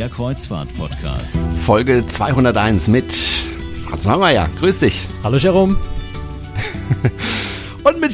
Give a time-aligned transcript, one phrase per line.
[0.00, 1.36] der Kreuzfahrt-Podcast.
[1.60, 4.48] Folge 201 mit Franz Langmeier.
[4.58, 5.06] Grüß dich.
[5.22, 5.76] Hallo Jerome.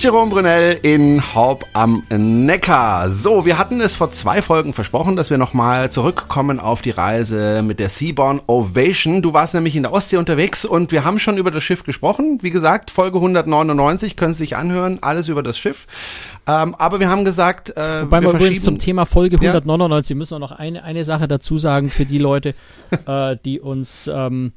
[0.07, 3.11] Jerome Brunel in Haupt am Neckar.
[3.11, 7.65] So, wir hatten es vor zwei Folgen versprochen, dass wir nochmal zurückkommen auf die Reise
[7.65, 9.21] mit der Seaborn Ovation.
[9.21, 12.39] Du warst nämlich in der Ostsee unterwegs und wir haben schon über das Schiff gesprochen.
[12.43, 15.89] Wie gesagt, Folge 199, können Sie sich anhören, alles über das Schiff.
[16.47, 20.17] Ähm, aber wir haben gesagt, äh, Wobei wir, wir übrigens zum Thema Folge 199 ja?
[20.17, 22.55] müssen wir noch eine, eine Sache dazu sagen für die Leute,
[23.09, 24.07] äh, die uns...
[24.07, 24.53] Ähm,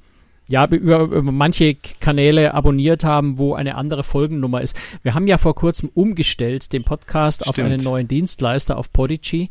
[0.49, 4.75] ja, über, über manche Kanäle abonniert haben, wo eine andere Folgennummer ist.
[5.03, 7.59] Wir haben ja vor kurzem umgestellt den Podcast Stimmt.
[7.59, 9.49] auf einen neuen Dienstleister, auf Podigy.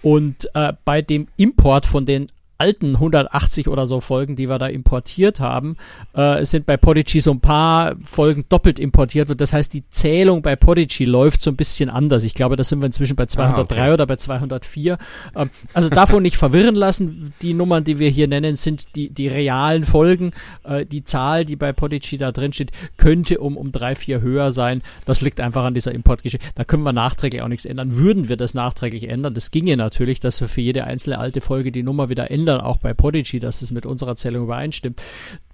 [0.00, 4.66] Und äh, bei dem Import von den alten 180 oder so Folgen, die wir da
[4.66, 5.76] importiert haben,
[6.12, 9.40] äh, sind bei Podigy so ein paar Folgen doppelt importiert wird.
[9.40, 12.24] Das heißt, die Zählung bei Podigy läuft so ein bisschen anders.
[12.24, 13.92] Ich glaube, da sind wir inzwischen bei 203 ah, okay.
[13.92, 14.98] oder bei 204.
[15.36, 17.32] Ähm, also davon nicht verwirren lassen.
[17.42, 20.32] Die Nummern, die wir hier nennen, sind die, die realen Folgen.
[20.64, 24.50] Äh, die Zahl, die bei Podigy da drin steht, könnte um, um drei, vier höher
[24.50, 24.82] sein.
[25.04, 26.44] Das liegt einfach an dieser Importgeschichte.
[26.56, 27.96] Da können wir nachträglich auch nichts ändern.
[27.96, 31.70] Würden wir das nachträglich ändern, das ginge natürlich, dass wir für jede einzelne alte Folge
[31.70, 35.00] die Nummer wieder ändern ändern, auch bei Podigy, dass es mit unserer Zählung übereinstimmt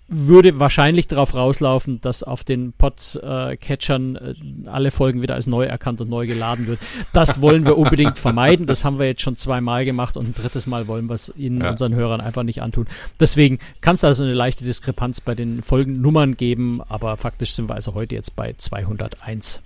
[0.06, 4.34] würde wahrscheinlich darauf rauslaufen, dass auf den Podcatchern äh,
[4.69, 6.78] alle Folgen wieder als neu erkannt und neu geladen wird.
[7.14, 8.67] Das wollen wir unbedingt vermeiden.
[8.67, 11.62] Das haben wir jetzt schon zweimal gemacht und ein drittes Mal wollen wir es Ihnen,
[11.62, 11.70] ja.
[11.70, 12.86] unseren Hörern, einfach nicht antun.
[13.19, 17.75] Deswegen kann es also eine leichte Diskrepanz bei den Folgennummern geben, aber faktisch sind wir
[17.75, 19.62] also heute jetzt bei 201.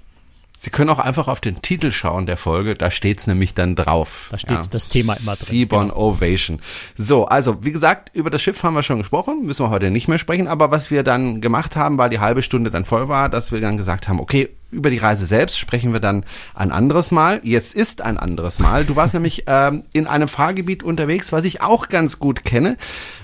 [0.60, 4.26] Sie können auch einfach auf den Titel schauen der Folge, da steht's nämlich dann drauf.
[4.32, 5.46] Da steht ja, das Thema immer drin.
[5.46, 6.00] Seaborn genau.
[6.00, 6.60] Ovation.
[6.96, 10.08] So, also wie gesagt, über das Schiff haben wir schon gesprochen, müssen wir heute nicht
[10.08, 13.28] mehr sprechen, aber was wir dann gemacht haben, weil die halbe Stunde dann voll war,
[13.28, 16.24] dass wir dann gesagt haben, okay, über die Reise selbst sprechen wir dann
[16.54, 17.40] ein anderes Mal.
[17.42, 18.84] Jetzt ist ein anderes Mal.
[18.84, 22.76] Du warst nämlich ähm, in einem Fahrgebiet unterwegs, was ich auch ganz gut kenne,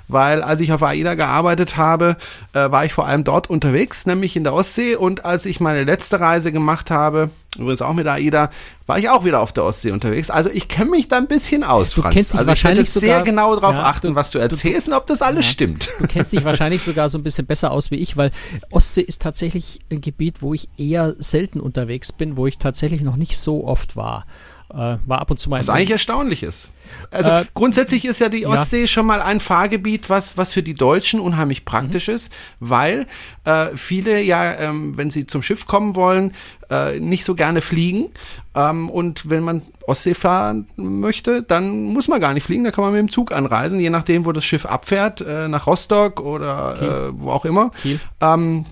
[0.09, 2.17] weil als ich auf AIDA gearbeitet habe,
[2.53, 4.97] äh, war ich vor allem dort unterwegs, nämlich in der Ostsee.
[4.97, 8.51] Und als ich meine letzte Reise gemacht habe, übrigens auch mit AIDA,
[8.87, 10.31] war ich auch wieder auf der Ostsee unterwegs.
[10.31, 12.15] Also ich kenne mich da ein bisschen aus, du Franz.
[12.15, 14.87] Kennst dich also wahrscheinlich ich werde sehr genau darauf ja, achten, du, was du erzählst
[14.87, 15.89] du, und ob das alles ja, stimmt.
[15.99, 18.31] Du kennst dich wahrscheinlich sogar so ein bisschen besser aus wie ich, weil
[18.71, 23.17] Ostsee ist tatsächlich ein Gebiet, wo ich eher selten unterwegs bin, wo ich tatsächlich noch
[23.17, 24.27] nicht so oft war.
[24.71, 25.61] Äh, war ab und zu mal.
[25.61, 26.73] Was eigentlich erstaunlich ist.
[27.11, 28.87] Also äh, grundsätzlich ist ja die Ostsee ja.
[28.87, 32.15] schon mal ein Fahrgebiet, was, was für die Deutschen unheimlich praktisch mhm.
[32.15, 33.07] ist, weil
[33.45, 36.33] äh, viele ja, ähm, wenn sie zum Schiff kommen wollen,
[36.71, 38.11] äh, nicht so gerne fliegen.
[38.55, 42.85] Ähm, und wenn man Ostsee fahren möchte, dann muss man gar nicht fliegen, da kann
[42.85, 47.11] man mit dem Zug anreisen, je nachdem, wo das Schiff abfährt, äh, nach Rostock oder
[47.11, 47.71] äh, wo auch immer.
[47.83, 48.01] Kiel.
[48.21, 48.65] Ähm,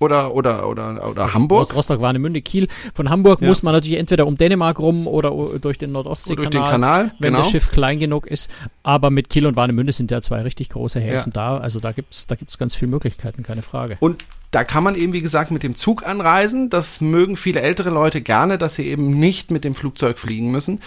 [0.00, 1.60] oder oder oder oder Hamburg.
[1.60, 2.68] Aus Rostock, Warnemünde, Kiel.
[2.94, 3.48] Von Hamburg ja.
[3.48, 5.30] muss man natürlich entweder um Dänemark rum oder
[5.60, 7.40] durch den Nordostseekanal, durch den Kanal, wenn genau.
[7.40, 8.50] das Schiff klein genug ist.
[8.82, 11.56] Aber mit Kiel und Warnemünde sind ja zwei richtig große Häfen ja.
[11.56, 11.58] da.
[11.58, 13.98] Also da gibt's da gibt's ganz viele Möglichkeiten, keine Frage.
[14.00, 16.70] Und da kann man eben, wie gesagt, mit dem Zug anreisen.
[16.70, 20.80] Das mögen viele ältere Leute gerne, dass sie eben nicht mit dem Flugzeug fliegen müssen.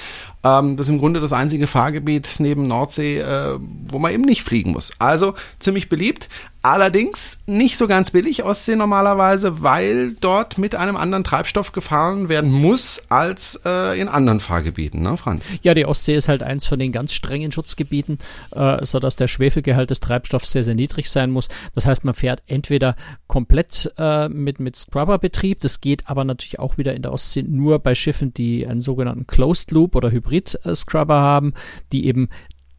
[0.43, 3.57] Ähm, das ist im Grunde das einzige Fahrgebiet neben Nordsee, äh,
[3.87, 4.91] wo man eben nicht fliegen muss.
[4.99, 6.27] Also ziemlich beliebt.
[6.65, 12.51] Allerdings nicht so ganz billig Ostsee normalerweise, weil dort mit einem anderen Treibstoff gefahren werden
[12.51, 15.49] muss als äh, in anderen Fahrgebieten, ne, Franz?
[15.61, 18.17] Ja, die Ostsee ist halt eins von den ganz strengen Schutzgebieten,
[18.55, 21.49] äh, so dass der Schwefelgehalt des Treibstoffs sehr, sehr niedrig sein muss.
[21.75, 22.95] Das heißt, man fährt entweder
[23.27, 23.52] komplett
[23.97, 27.95] äh, mit, mit Scrubberbetrieb, das geht aber natürlich auch wieder in der Ostsee nur bei
[27.95, 31.53] Schiffen, die einen sogenannten Closed Loop oder Hybrid-Scrubber haben,
[31.91, 32.29] die eben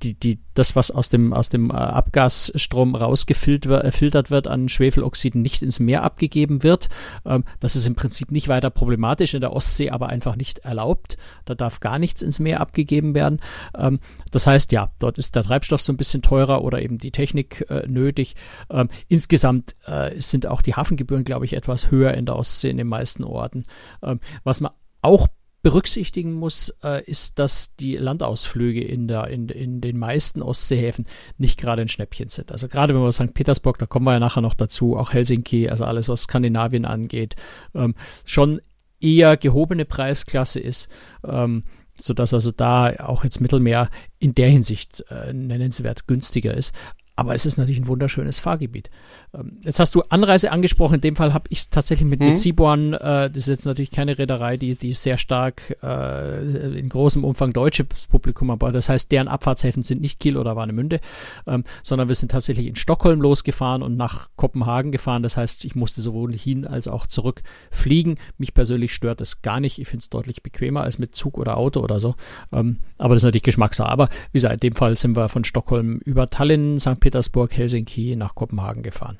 [0.05, 5.63] die, die, das, was aus dem, aus dem äh, Abgasstrom rausgefiltert wird an Schwefeloxiden, nicht
[5.63, 6.89] ins Meer abgegeben wird.
[7.25, 11.17] Ähm, das ist im Prinzip nicht weiter problematisch, in der Ostsee aber einfach nicht erlaubt.
[11.47, 13.41] Da darf gar nichts ins Meer abgegeben werden.
[13.77, 13.99] Ähm,
[14.31, 17.65] das heißt, ja, dort ist der Treibstoff so ein bisschen teurer oder eben die Technik
[17.71, 18.37] äh, nötig.
[18.71, 22.77] Ähm, insgesamt äh, sind auch die Hafengebühren, glaube ich, etwas höher in der Ostsee in
[22.77, 23.65] den meisten Orten.
[24.03, 25.29] Ähm, was man auch
[25.65, 31.07] berücksichtigen muss, äh, ist, dass die Landausflüge in, der, in, in den meisten Ostseehäfen
[31.39, 32.53] nicht gerade ein Schnäppchen sind.
[32.53, 33.33] Also gerade wenn wir St.
[33.33, 37.37] Petersburg, da kommen wir ja nachher noch dazu, auch Helsinki, also alles, was Skandinavien angeht,
[37.75, 37.95] ähm,
[38.27, 38.61] schon
[39.01, 40.91] eher gehobene Preisklasse ist.
[41.27, 41.65] Ähm,
[41.99, 43.89] sodass also da auch jetzt Mittelmeer
[44.19, 46.75] in der Hinsicht äh, nennenswert günstiger ist.
[47.17, 48.91] Aber es ist natürlich ein wunderschönes Fahrgebiet.
[49.33, 50.97] Ähm, jetzt hast du Anreise angesprochen.
[50.97, 52.29] In dem Fall habe ich es tatsächlich mit, mhm.
[52.29, 56.89] mit Seaborn, äh, das ist jetzt natürlich keine Reederei, die, die sehr stark äh, in
[56.89, 61.01] großem Umfang deutsches Publikum aber Das heißt, deren Abfahrtshäfen sind nicht Kiel oder Warnemünde,
[61.47, 65.23] ähm, sondern wir sind tatsächlich in Stockholm losgefahren und nach Kopenhagen gefahren.
[65.23, 68.17] Das heißt, ich musste sowohl hin als auch zurück fliegen.
[68.39, 69.79] Mich persönlich stört es gar nicht.
[69.79, 72.17] Ich finde es deutlich bequemer als mit Zug oder Auto oder so.
[72.53, 73.89] Ähm, aber das ist natürlich Geschmackssache.
[73.89, 76.99] Aber wie gesagt, in dem Fall sind wir von Stockholm über Tallinn, St.
[77.05, 79.19] Petersburg, Helsinki nach Kopenhagen gefahren.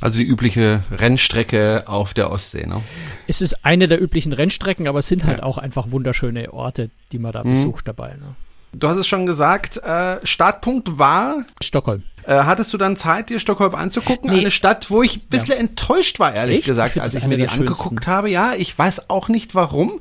[0.00, 2.80] Also die übliche Rennstrecke auf der Ostsee, ne?
[3.26, 5.44] Es ist eine der üblichen Rennstrecken, aber es sind halt ja.
[5.44, 7.50] auch einfach wunderschöne Orte, die man da mhm.
[7.50, 8.14] besucht dabei.
[8.14, 8.36] Ne?
[8.72, 12.04] Du hast es schon gesagt, äh, Startpunkt war Stockholm.
[12.24, 14.30] Äh, hattest du dann Zeit, dir Stockholm anzugucken?
[14.30, 14.40] Nee.
[14.40, 15.60] Eine Stadt, wo ich ein bisschen ja.
[15.60, 16.66] enttäuscht war, ehrlich Echt?
[16.68, 18.30] gesagt, als ich mir die angeguckt habe.
[18.30, 20.00] Ja, ich weiß auch nicht warum.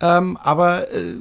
[0.00, 1.14] Ähm, aber äh,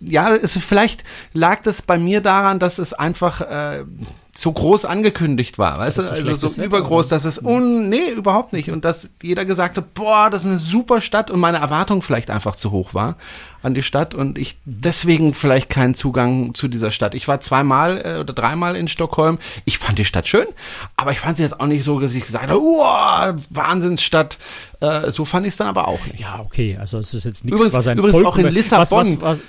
[0.00, 3.84] ja, es, vielleicht lag das bei mir daran, dass es einfach äh,
[4.32, 8.70] so groß angekündigt war, weißt du, also so übergroß, dass es un, nee, überhaupt nicht
[8.70, 12.30] und dass jeder gesagt hat, boah, das ist eine super Stadt und meine Erwartung vielleicht
[12.30, 13.16] einfach zu hoch war
[13.62, 17.14] an die Stadt und ich deswegen vielleicht keinen Zugang zu dieser Stadt.
[17.14, 19.38] Ich war zweimal äh, oder dreimal in Stockholm.
[19.64, 20.46] Ich fand die Stadt schön,
[20.96, 24.38] aber ich fand sie jetzt auch nicht so, dass ich gesagt habe, wow, Wahnsinnsstadt.
[24.80, 26.20] Äh, so fand ich es dann aber auch nicht.
[26.20, 28.86] Ja, okay, also es ist jetzt nichts, übrigens, was ein übrigens Volk auch in Lissabon.
[28.90, 29.40] Was, was, was,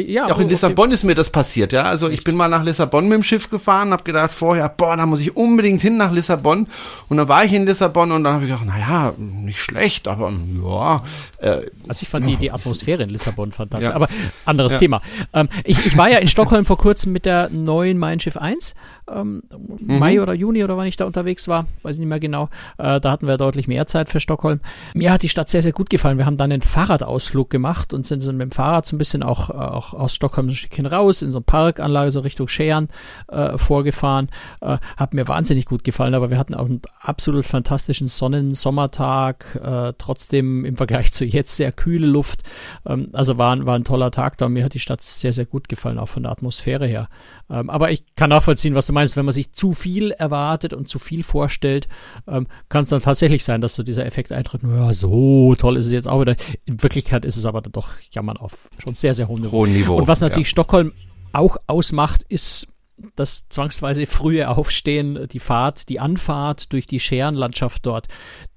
[0.00, 0.94] ja, auch in Lissabon okay.
[0.94, 1.82] ist mir das passiert, ja.
[1.82, 5.06] Also ich bin mal nach Lissabon mit dem Schiff gefahren, habe gedacht vorher, boah, da
[5.06, 6.66] muss ich unbedingt hin nach Lissabon.
[7.08, 10.32] Und dann war ich in Lissabon und dann habe ich gedacht, naja, nicht schlecht, aber
[10.64, 11.02] ja.
[11.38, 13.94] Äh, also ich fand die, die Atmosphäre in Lissabon fantastisch, ja.
[13.94, 14.08] aber
[14.44, 14.78] anderes ja.
[14.78, 15.02] Thema.
[15.32, 18.74] Ähm, ich, ich war ja in Stockholm vor kurzem mit der neuen Mein Schiff 1,
[19.14, 19.98] ähm, mhm.
[19.98, 22.48] Mai oder Juni oder wann ich da unterwegs war, weiß ich nicht mehr genau.
[22.78, 24.60] Äh, da hatten wir deutlich mehr Zeit für Stockholm.
[24.94, 26.18] Mir hat die Stadt sehr, sehr gut gefallen.
[26.18, 29.22] Wir haben dann einen Fahrradausflug gemacht und sind, sind mit dem Fahrrad so ein bisschen
[29.22, 32.88] auch, auch auch aus Stockholm ein Stückchen raus, in so eine Parkanlage, so Richtung Scheren
[33.28, 34.28] äh, vorgefahren.
[34.60, 39.92] Äh, hat mir wahnsinnig gut gefallen, aber wir hatten auch einen absolut fantastischen Sonnen-Sommertag, äh,
[39.98, 42.42] trotzdem im Vergleich zu jetzt sehr kühle Luft.
[42.86, 45.46] Ähm, also war, war ein toller Tag da und mir hat die Stadt sehr, sehr
[45.46, 47.08] gut gefallen, auch von der Atmosphäre her.
[47.50, 49.01] Ähm, aber ich kann nachvollziehen, was du meinst.
[49.16, 51.88] Wenn man sich zu viel erwartet und zu viel vorstellt,
[52.26, 55.86] ähm, kann es dann tatsächlich sein, dass so dieser Effekt eintritt, ja, so toll ist
[55.86, 56.36] es jetzt auch wieder.
[56.64, 59.66] In Wirklichkeit ist es aber dann doch jammern auf schon sehr, sehr hohem Niveau.
[59.66, 59.96] Niveau.
[59.96, 60.52] Und was natürlich ja.
[60.52, 60.92] Stockholm
[61.32, 62.68] auch ausmacht, ist
[63.16, 68.08] das zwangsweise frühe Aufstehen, die Fahrt, die Anfahrt durch die Scherenlandschaft dort,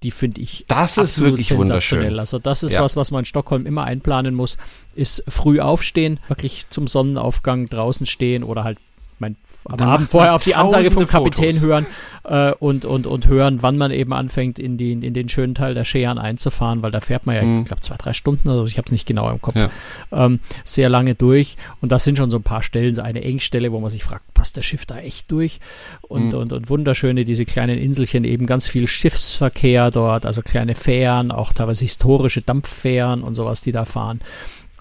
[0.03, 2.19] die finde ich das ist wirklich wunderschön.
[2.19, 2.83] Also das ist ja.
[2.83, 4.57] was, was man in Stockholm immer einplanen muss,
[4.93, 8.77] ist früh aufstehen, wirklich zum Sonnenaufgang draußen stehen oder halt
[9.19, 9.35] mein,
[9.65, 11.61] am Abend vorher auf die Ansage vom Kapitän Fotos.
[11.61, 11.85] hören
[12.23, 15.73] äh, und, und, und hören, wann man eben anfängt, in, die, in den schönen Teil
[15.73, 17.61] der Scheren einzufahren, weil da fährt man ja, mhm.
[17.61, 19.69] ich glaube, zwei, drei Stunden, also ich habe es nicht genau im Kopf, ja.
[20.11, 21.57] ähm, sehr lange durch.
[21.81, 24.33] Und das sind schon so ein paar Stellen, so eine Engstelle, wo man sich fragt,
[24.33, 25.59] passt das Schiff da echt durch?
[26.01, 26.39] Und, mhm.
[26.39, 31.53] und, und wunderschöne, diese kleinen Inselchen, eben ganz viel Schiffsverkehr dort, also kleine Fähren, auch
[31.53, 34.21] teilweise historische Dampffähren und sowas, die da fahren.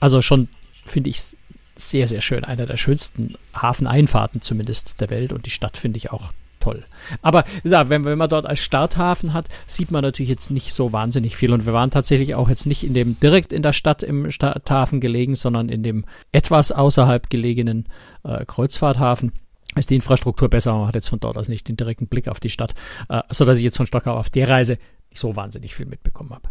[0.01, 0.49] Also schon,
[0.87, 1.21] finde ich,
[1.77, 2.45] sehr, sehr schön.
[2.45, 6.85] Einer der schönsten Hafeneinfahrten zumindest der Welt und die Stadt finde ich auch toll.
[7.21, 10.93] Aber gesagt, wenn, wenn man dort als Starthafen hat, sieht man natürlich jetzt nicht so
[10.93, 11.53] wahnsinnig viel.
[11.53, 15.01] Und wir waren tatsächlich auch jetzt nicht in dem direkt in der Stadt im Starthafen
[15.01, 17.87] gelegen, sondern in dem etwas außerhalb gelegenen
[18.25, 19.33] äh, Kreuzfahrthafen
[19.77, 20.73] ist die Infrastruktur besser.
[20.75, 22.75] Man hat jetzt von dort aus nicht den direkten Blick auf die Stadt,
[23.09, 24.79] äh, so dass ich jetzt von Stockholm auf der Reise
[25.11, 26.49] nicht so wahnsinnig viel mitbekommen habe.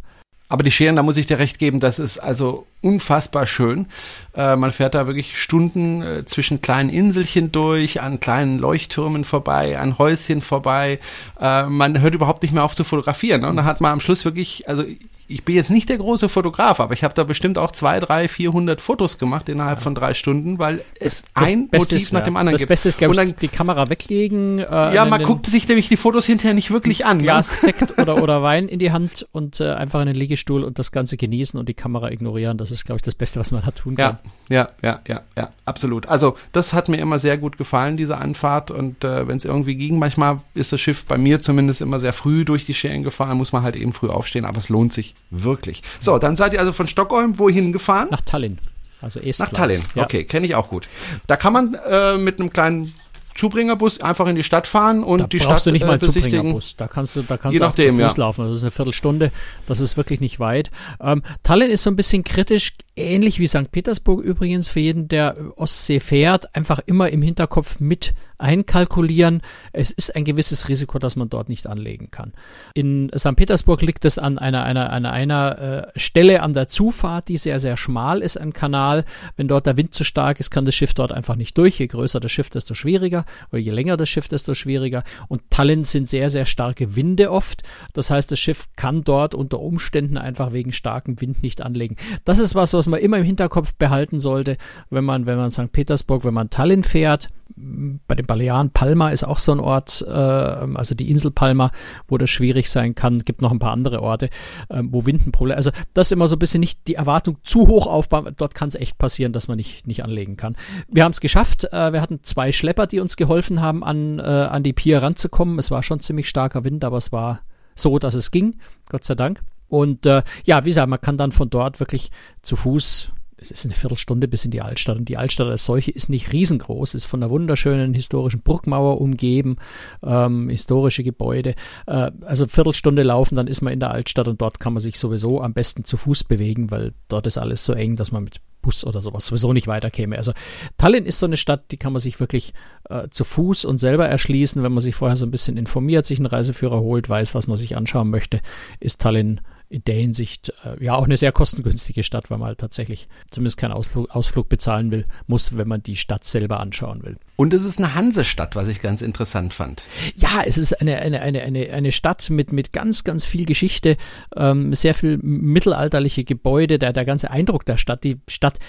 [0.54, 3.88] Aber die Scheren, da muss ich dir recht geben, das ist also unfassbar schön.
[4.36, 9.80] Äh, man fährt da wirklich Stunden äh, zwischen kleinen Inselchen durch, an kleinen Leuchttürmen vorbei,
[9.80, 11.00] an Häuschen vorbei.
[11.42, 13.42] Äh, man hört überhaupt nicht mehr auf zu fotografieren.
[13.42, 13.50] Ne?
[13.50, 14.84] Und da hat man am Schluss wirklich, also
[15.28, 18.28] ich bin jetzt nicht der große Fotograf, aber ich habe da bestimmt auch zwei, drei,
[18.28, 19.84] vierhundert Fotos gemacht innerhalb ja.
[19.84, 22.72] von drei Stunden, weil es das ein Motiv ist, nach dem anderen das gibt.
[22.72, 24.60] Das Beste ist, glaube ich, die Kamera weglegen.
[24.60, 27.20] Äh, ja, man guckt sich nämlich die Fotos hinterher nicht wirklich an.
[27.20, 30.78] Glas Sekt oder, oder Wein in die Hand und äh, einfach in den Liegestuhl und
[30.80, 32.58] das Ganze genießen und die Kamera ignorieren.
[32.58, 34.20] Das ist, glaube ich, das Beste, was man hat tun kann.
[34.50, 36.08] Ja, ja, ja, ja, ja, absolut.
[36.08, 38.72] Also das hat mir immer sehr gut gefallen, diese Anfahrt.
[38.72, 42.14] Und äh, wenn es irgendwie ging, manchmal ist das Schiff bei mir zumindest immer sehr
[42.14, 45.13] früh durch die Scheren gefahren, muss man halt eben früh aufstehen, aber es lohnt sich
[45.30, 45.82] wirklich.
[46.00, 48.08] So, dann seid ihr also von Stockholm wohin gefahren?
[48.12, 48.60] Nach Tallinn.
[49.02, 49.52] Also Estland.
[49.52, 50.04] Nach Tallinn, ja.
[50.04, 50.88] okay, kenne ich auch gut.
[51.28, 52.94] Da kann man äh, mit einem kleinen
[53.36, 56.76] Zubringerbus einfach in die Stadt fahren und da die Stadt du nicht mal äh, Zubringerbus.
[56.78, 58.24] Da kannst du, da kannst Je du nachdem, auch zu Fuß ja.
[58.24, 58.48] laufen.
[58.48, 59.32] Das ist eine Viertelstunde.
[59.66, 60.70] Das ist wirklich nicht weit.
[61.02, 63.72] Ähm, Tallinn ist so ein bisschen kritisch, ähnlich wie St.
[63.72, 69.42] Petersburg übrigens für jeden, der Ostsee fährt, einfach immer im Hinterkopf mit einkalkulieren.
[69.72, 72.34] Es ist ein gewisses Risiko, dass man dort nicht anlegen kann.
[72.74, 73.36] In St.
[73.36, 77.60] Petersburg liegt es an einer, einer, einer, einer äh, Stelle an der Zufahrt, die sehr,
[77.60, 79.06] sehr schmal ist, ein Kanal.
[79.38, 81.80] Wenn dort der Wind zu stark ist, kann das Schiff dort einfach nicht durch.
[81.80, 83.14] Je größer das Schiff, desto schwieriger.
[83.14, 83.26] schwieriger.
[83.52, 85.04] Oder je länger das Schiff, desto schwieriger.
[85.28, 87.64] Und Tallinn sind sehr, sehr starke Winde oft.
[87.94, 91.96] Das heißt, das Schiff kann dort unter Umständen einfach wegen starkem Wind nicht anlegen.
[92.26, 94.58] Das ist was, was man immer im Hinterkopf behalten sollte,
[94.90, 95.72] wenn man, wenn man St.
[95.72, 100.12] Petersburg, wenn man Tallinn fährt bei den Balearen, Palma ist auch so ein Ort, äh,
[100.12, 101.70] also die Insel Palma,
[102.08, 103.18] wo das schwierig sein kann.
[103.18, 104.26] Es gibt noch ein paar andere Orte,
[104.70, 107.38] äh, wo Wind ein Problem Also das ist immer so ein bisschen nicht die Erwartung
[107.44, 108.34] zu hoch aufbauen.
[108.36, 110.56] Dort kann es echt passieren, dass man nicht, nicht anlegen kann.
[110.88, 111.66] Wir haben es geschafft.
[111.66, 115.60] Äh, wir hatten zwei Schlepper, die uns geholfen haben, an, äh, an die Pier ranzukommen.
[115.60, 117.42] Es war schon ziemlich starker Wind, aber es war
[117.76, 118.56] so, dass es ging.
[118.90, 119.44] Gott sei Dank.
[119.68, 122.10] Und äh, ja, wie gesagt, man kann dann von dort wirklich
[122.42, 123.12] zu Fuß
[123.44, 124.98] es ist eine Viertelstunde bis in die Altstadt.
[124.98, 129.58] Und die Altstadt als solche ist nicht riesengroß, ist von einer wunderschönen historischen Burgmauer umgeben,
[130.02, 131.56] ähm, historische Gebäude.
[131.86, 134.98] Äh, also Viertelstunde laufen, dann ist man in der Altstadt und dort kann man sich
[134.98, 138.40] sowieso am besten zu Fuß bewegen, weil dort ist alles so eng, dass man mit
[138.62, 140.16] Bus oder sowas sowieso nicht weiterkäme.
[140.16, 140.32] Also
[140.78, 142.54] Tallinn ist so eine Stadt, die kann man sich wirklich
[142.90, 146.18] äh, zu Fuß und selber erschließen, wenn man sich vorher so ein bisschen informiert, sich
[146.18, 148.40] einen Reiseführer holt, weiß, was man sich anschauen möchte,
[148.80, 149.42] ist Tallinn
[149.74, 153.58] in der Hinsicht äh, ja auch eine sehr kostengünstige Stadt, weil man halt tatsächlich zumindest
[153.58, 157.18] keinen Ausflug, Ausflug bezahlen will, muss, wenn man die Stadt selber anschauen will.
[157.36, 159.84] Und es ist eine Hansestadt, was ich ganz interessant fand.
[160.16, 163.98] Ja, es ist eine, eine, eine, eine, eine Stadt mit, mit ganz, ganz viel Geschichte,
[164.36, 168.60] ähm, sehr viel mittelalterliche Gebäude, der, der ganze Eindruck der Stadt, die Stadt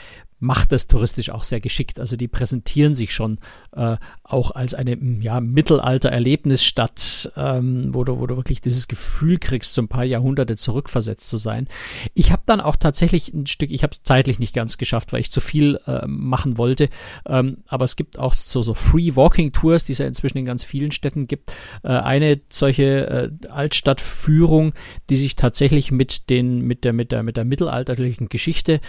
[0.45, 1.99] macht das touristisch auch sehr geschickt.
[1.99, 3.39] Also die präsentieren sich schon
[3.75, 9.75] äh, auch als eine ja, Mittelalter-Erlebnisstadt, ähm, wo, du, wo du wirklich dieses Gefühl kriegst,
[9.75, 11.67] so ein paar Jahrhunderte zurückversetzt zu sein.
[12.13, 15.21] Ich habe dann auch tatsächlich ein Stück, ich habe es zeitlich nicht ganz geschafft, weil
[15.21, 16.91] ich zu viel äh, machen wollte,
[17.27, 20.45] ähm, aber es gibt auch so, so Free Walking Tours, die es ja inzwischen in
[20.45, 21.53] ganz vielen Städten gibt.
[21.83, 24.75] Äh, eine solche äh, Altstadtführung,
[25.09, 28.81] die sich tatsächlich mit den mit der mit der mit der mittelalterlichen Geschichte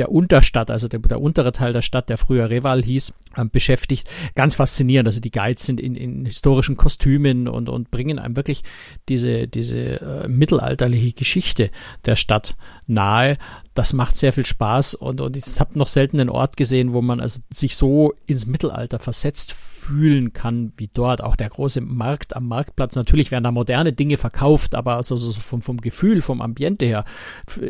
[0.00, 4.08] der Unterstadt, also der, der untere Teil der Stadt, der früher Reval hieß, äh, beschäftigt.
[4.34, 5.06] Ganz faszinierend.
[5.06, 8.64] Also die Guides sind in, in historischen Kostümen und, und bringen einem wirklich
[9.10, 11.70] diese, diese äh, mittelalterliche Geschichte
[12.06, 13.36] der Stadt nahe.
[13.74, 17.02] Das macht sehr viel Spaß und, und ich habe noch selten einen Ort gesehen, wo
[17.02, 21.22] man also sich so ins Mittelalter versetzt fühlen kann wie dort.
[21.22, 22.96] Auch der große Markt am Marktplatz.
[22.96, 27.04] Natürlich werden da moderne Dinge verkauft, aber also so vom, vom Gefühl, vom Ambiente her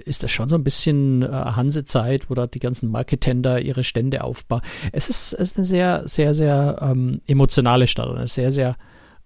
[0.04, 4.25] ist das schon so ein bisschen äh, Hansezeit, wo da die ganzen Marketender ihre Stände
[4.25, 4.62] aufbauen.
[4.92, 8.76] Es ist, es ist eine sehr, sehr, sehr ähm, emotionale Stadt und eine sehr, sehr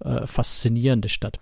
[0.04, 1.38] äh, faszinierende Stadt.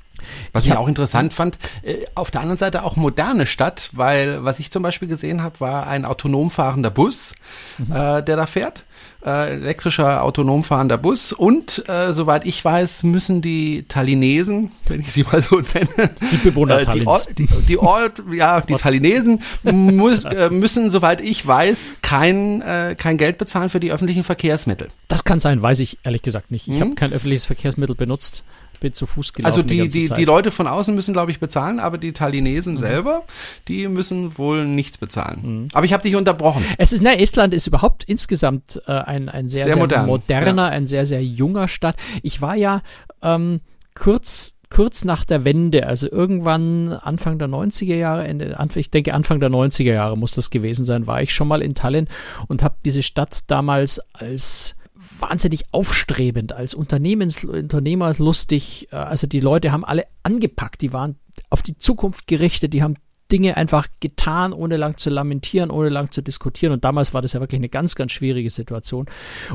[0.53, 4.45] Was ich, ich auch interessant fand, äh, auf der anderen Seite auch moderne Stadt, weil
[4.45, 7.35] was ich zum Beispiel gesehen habe, war ein autonom fahrender Bus,
[7.79, 7.93] mhm.
[7.93, 8.85] äh, der da fährt
[9.25, 15.13] äh, elektrischer autonom fahrender Bus und äh, soweit ich weiß, müssen die Tallinesen, wenn ich
[15.13, 20.25] sie mal so nenne, die Bewohner äh, die, die, die Ort, ja, die Tallinesen muss,
[20.25, 24.89] äh, müssen, soweit ich weiß, kein äh, kein Geld bezahlen für die öffentlichen Verkehrsmittel.
[25.09, 26.69] Das kann sein, weiß ich ehrlich gesagt nicht.
[26.69, 26.81] Ich hm.
[26.81, 28.43] habe kein öffentliches Verkehrsmittel benutzt
[28.83, 29.51] bin zu Fuß gelaufen.
[29.51, 32.75] Also die, die, die, die Leute von außen müssen, glaube ich, bezahlen, aber die Tallinesen
[32.75, 32.79] mhm.
[32.79, 33.23] selber,
[33.69, 35.41] die müssen wohl nichts bezahlen.
[35.43, 35.69] Mhm.
[35.73, 36.65] Aber ich habe dich unterbrochen.
[36.77, 40.07] Es ist, ne, Estland ist überhaupt insgesamt äh, ein, ein sehr, sehr, sehr modern.
[40.07, 40.69] moderner, ja.
[40.69, 41.97] ein sehr, sehr junger Stadt.
[42.23, 42.83] Ich war ja
[43.23, 43.61] ähm,
[43.95, 49.39] kurz kurz nach der Wende, also irgendwann Anfang der 90er Jahre, Ende, ich denke Anfang
[49.39, 52.09] der 90er Jahre muss das gewesen sein, war ich schon mal in Tallinn
[52.49, 54.75] und habe diese Stadt damals als
[55.19, 58.89] wahnsinnig aufstrebend, als Unternehmens Unternehmerlustig.
[58.93, 61.17] Äh, also die Leute haben alle angepackt, die waren
[61.51, 62.97] auf die Zukunft gerichtet, die haben
[63.31, 66.73] Dinge einfach getan, ohne lang zu lamentieren, ohne lang zu diskutieren.
[66.73, 69.07] Und damals war das ja wirklich eine ganz, ganz schwierige Situation.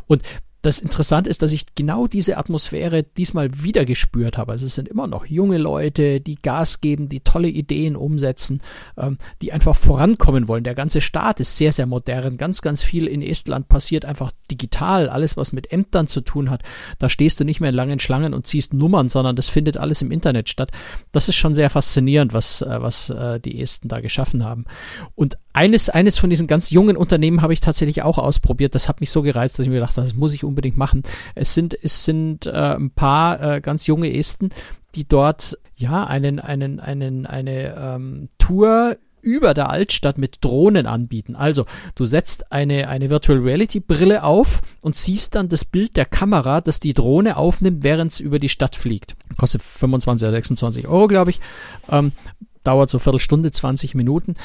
[0.08, 0.24] Und
[0.68, 4.52] das Interessante ist, dass ich genau diese Atmosphäre diesmal wieder gespürt habe.
[4.52, 8.62] Also es sind immer noch junge Leute, die Gas geben, die tolle Ideen umsetzen,
[8.98, 10.66] ähm, die einfach vorankommen wollen.
[10.66, 12.36] Der ganze Staat ist sehr, sehr modern.
[12.36, 15.08] Ganz, ganz viel in Estland passiert einfach digital.
[15.08, 16.64] Alles, was mit Ämtern zu tun hat.
[17.00, 20.02] Da stehst du nicht mehr in langen Schlangen und ziehst Nummern, sondern das findet alles
[20.02, 20.72] im Internet statt.
[21.14, 24.66] Das ist schon sehr faszinierend, was, äh, was äh, die Esten da geschaffen haben.
[25.16, 28.76] Und eines, eines von diesen ganz jungen Unternehmen habe ich tatsächlich auch ausprobiert.
[28.76, 31.02] Das hat mich so gereizt, dass ich mir gedacht habe, das muss ich unbedingt machen.
[31.34, 34.50] Es sind, es sind äh, ein paar äh, ganz junge Esten,
[34.94, 41.36] die dort ja einen, einen, einen, eine ähm, Tour über der Altstadt mit Drohnen anbieten.
[41.36, 46.06] Also, du setzt eine, eine Virtual Reality Brille auf und siehst dann das Bild der
[46.06, 49.16] Kamera, das die Drohne aufnimmt, während es über die Stadt fliegt.
[49.38, 51.42] Kostet 25 oder 26 Euro, glaube ich.
[51.90, 52.12] Ähm,
[52.64, 54.36] dauert so Viertelstunde, 20 Minuten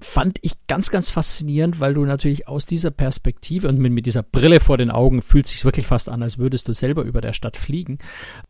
[0.00, 4.22] fand ich ganz, ganz faszinierend, weil du natürlich aus dieser Perspektive und mit, mit dieser
[4.22, 7.32] Brille vor den Augen fühlt sich wirklich fast an, als würdest du selber über der
[7.32, 7.98] Stadt fliegen.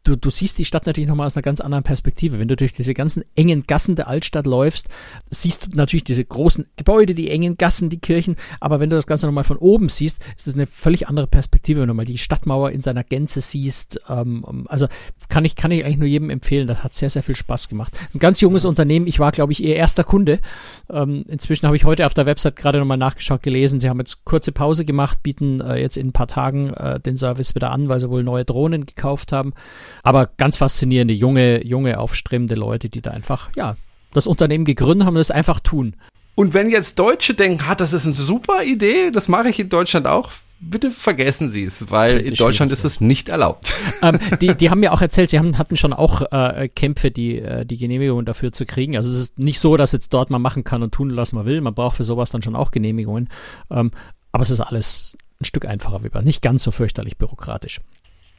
[0.04, 2.38] Du, du siehst die Stadt natürlich nochmal aus einer ganz anderen Perspektive.
[2.38, 4.88] Wenn du durch diese ganzen engen Gassen der Altstadt läufst,
[5.30, 9.06] siehst du natürlich diese großen Gebäude, die engen Gassen, die Kirchen, aber wenn du das
[9.06, 12.18] Ganze nochmal von oben siehst, ist das eine völlig andere Perspektive, wenn du mal die
[12.18, 14.00] Stadtmauer in seiner Gänze siehst.
[14.08, 14.86] Ähm, also
[15.28, 16.66] kann ich, kann ich eigentlich nur jedem empfehlen.
[16.66, 17.98] Das hat sehr, sehr viel Spaß gemacht.
[18.14, 19.06] Ein ganz junges Unternehmen.
[19.06, 20.40] Ich war, glaube ich, ihr erster Kunde.
[20.88, 23.80] Ähm, inzwischen habe ich heute auf der Website gerade nochmal nachgeschaut, gelesen.
[23.80, 27.16] Sie haben jetzt kurze Pause gemacht, bieten äh, jetzt in ein paar Tagen äh, den
[27.16, 29.54] Service wieder an, weil sie wohl neue Drohnen gekauft haben.
[30.02, 33.76] Aber ganz faszinierende, junge, junge, aufstrebende Leute, die da einfach, ja,
[34.12, 35.96] das Unternehmen gegründet haben und es einfach tun.
[36.34, 39.70] Und wenn jetzt Deutsche denken, hat das ist eine super Idee, das mache ich in
[39.70, 43.72] Deutschland auch, bitte vergessen Sie es, weil in Deutschland ist es nicht erlaubt.
[44.02, 47.38] Ähm, die, die haben mir auch erzählt, sie haben, hatten schon auch äh, Kämpfe, die,
[47.38, 48.96] äh, die Genehmigung dafür zu kriegen.
[48.96, 51.46] Also es ist nicht so, dass jetzt dort man machen kann und tun, was man
[51.46, 51.60] will.
[51.60, 53.28] Man braucht für sowas dann schon auch Genehmigungen.
[53.70, 53.90] Ähm,
[54.32, 57.80] aber es ist alles ein Stück einfacher, wie nicht ganz so fürchterlich bürokratisch.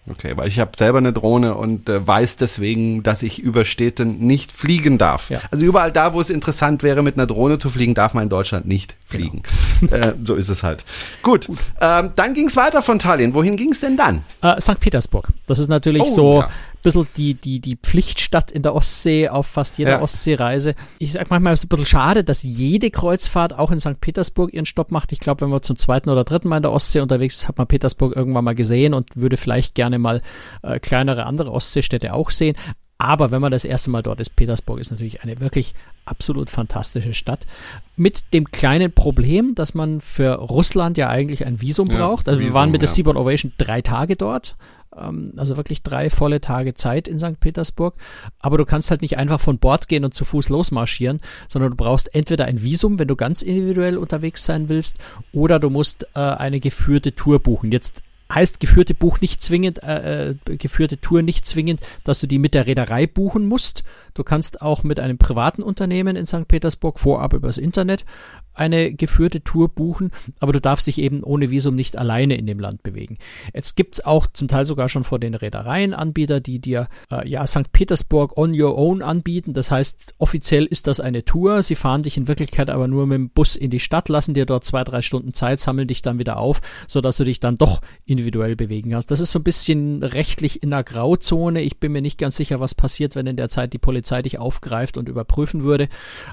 [0.10, 4.26] Okay, weil ich habe selber eine Drohne und äh, weiß deswegen, dass ich über Städten
[4.26, 5.30] nicht fliegen darf.
[5.30, 5.42] Ja.
[5.52, 8.30] Also überall da, wo es interessant wäre, mit einer Drohne zu fliegen, darf man in
[8.30, 9.44] Deutschland nicht fliegen.
[9.80, 9.96] Genau.
[9.96, 10.84] äh, so ist es halt.
[11.22, 11.58] Gut, Gut.
[11.80, 13.36] Ähm, dann ging es weiter von Tallinn.
[13.36, 14.24] Wohin ging es denn dann?
[14.42, 14.80] Äh, St.
[14.80, 15.30] Petersburg.
[15.46, 16.50] Das ist natürlich oh, so ja
[16.82, 20.02] bisschen die, die, die Pflichtstadt in der Ostsee auf fast jeder ja.
[20.02, 20.76] Ostseereise.
[21.00, 24.00] Ich sag manchmal, es ist ein bisschen schade, dass jede Kreuzfahrt auch in St.
[24.02, 25.12] Petersburg ihren Stopp macht.
[25.12, 27.58] Ich glaube, wenn man zum zweiten oder dritten Mal in der Ostsee unterwegs ist, hat
[27.58, 30.22] man Petersburg irgendwann mal gesehen und würde vielleicht gerne mal
[30.64, 32.56] äh, kleinere andere Ostseestädte auch sehen.
[32.98, 35.74] Aber wenn man das erste Mal dort ist, Petersburg ist natürlich eine wirklich
[36.06, 37.48] absolut fantastische Stadt.
[37.96, 42.30] Mit dem kleinen Problem, dass man für Russland ja eigentlich ein Visum ja, braucht.
[42.30, 42.94] Also Visum, wir waren mit der ja.
[42.94, 44.56] Seaborn Ovation drei Tage dort
[44.92, 47.40] also wirklich drei volle Tage Zeit in St.
[47.40, 47.96] Petersburg.
[48.40, 51.78] Aber du kannst halt nicht einfach von Bord gehen und zu Fuß losmarschieren, sondern du
[51.78, 54.98] brauchst entweder ein Visum, wenn du ganz individuell unterwegs sein willst,
[55.32, 57.72] oder du musst äh, eine geführte Tour buchen.
[57.72, 62.40] Jetzt heißt geführte Buch nicht zwingend, äh, äh, geführte Tour nicht zwingend, dass du die
[62.40, 63.84] mit der Reederei buchen musst.
[64.14, 66.48] Du kannst auch mit einem privaten Unternehmen in St.
[66.48, 68.06] Petersburg vorab übers Internet
[68.54, 72.60] eine geführte Tour buchen, aber du darfst dich eben ohne Visum nicht alleine in dem
[72.60, 73.18] Land bewegen.
[73.54, 77.28] Jetzt gibt es auch zum Teil sogar schon vor den Reedereien Anbieter, die dir äh,
[77.28, 77.72] ja St.
[77.72, 79.54] Petersburg on your own anbieten.
[79.54, 81.64] Das heißt, offiziell ist das eine Tour.
[81.64, 84.46] Sie fahren dich in Wirklichkeit aber nur mit dem Bus in die Stadt, lassen dir
[84.46, 87.82] dort zwei, drei Stunden Zeit, sammeln dich dann wieder auf, sodass du dich dann doch
[88.06, 89.12] individuell bewegen kannst.
[89.12, 91.62] Das ist so ein bisschen rechtlich in der Grauzone.
[91.62, 94.40] Ich bin mir nicht ganz sicher, was passiert, wenn in der Zeit die Polizei dich
[94.40, 95.88] aufgreift und überprüfen würde.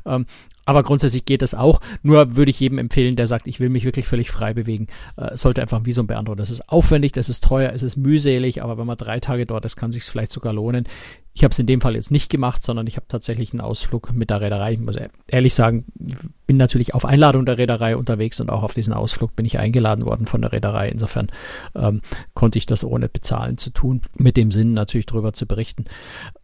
[0.05, 0.27] Ähm,
[0.69, 1.81] aber grundsätzlich geht das auch.
[2.03, 5.35] Nur würde ich jedem empfehlen, der sagt, ich will mich wirklich völlig frei bewegen, äh,
[5.35, 6.41] sollte einfach ein Visum beantworten.
[6.41, 9.65] Das ist aufwendig, das ist teuer, es ist mühselig, aber wenn man drei Tage dort
[9.65, 10.85] ist, kann sich vielleicht sogar lohnen.
[11.33, 14.13] Ich habe es in dem Fall jetzt nicht gemacht, sondern ich habe tatsächlich einen Ausflug
[14.13, 14.73] mit der Reederei.
[14.73, 15.87] Ich muss ehrlich sagen,
[16.47, 20.05] bin natürlich auf Einladung der Reederei unterwegs und auch auf diesen Ausflug bin ich eingeladen
[20.05, 20.91] worden von der Reederei.
[20.91, 21.29] Insofern
[21.77, 22.03] ähm,
[22.35, 25.85] konnte ich das ohne bezahlen zu tun, mit dem Sinn natürlich darüber zu berichten.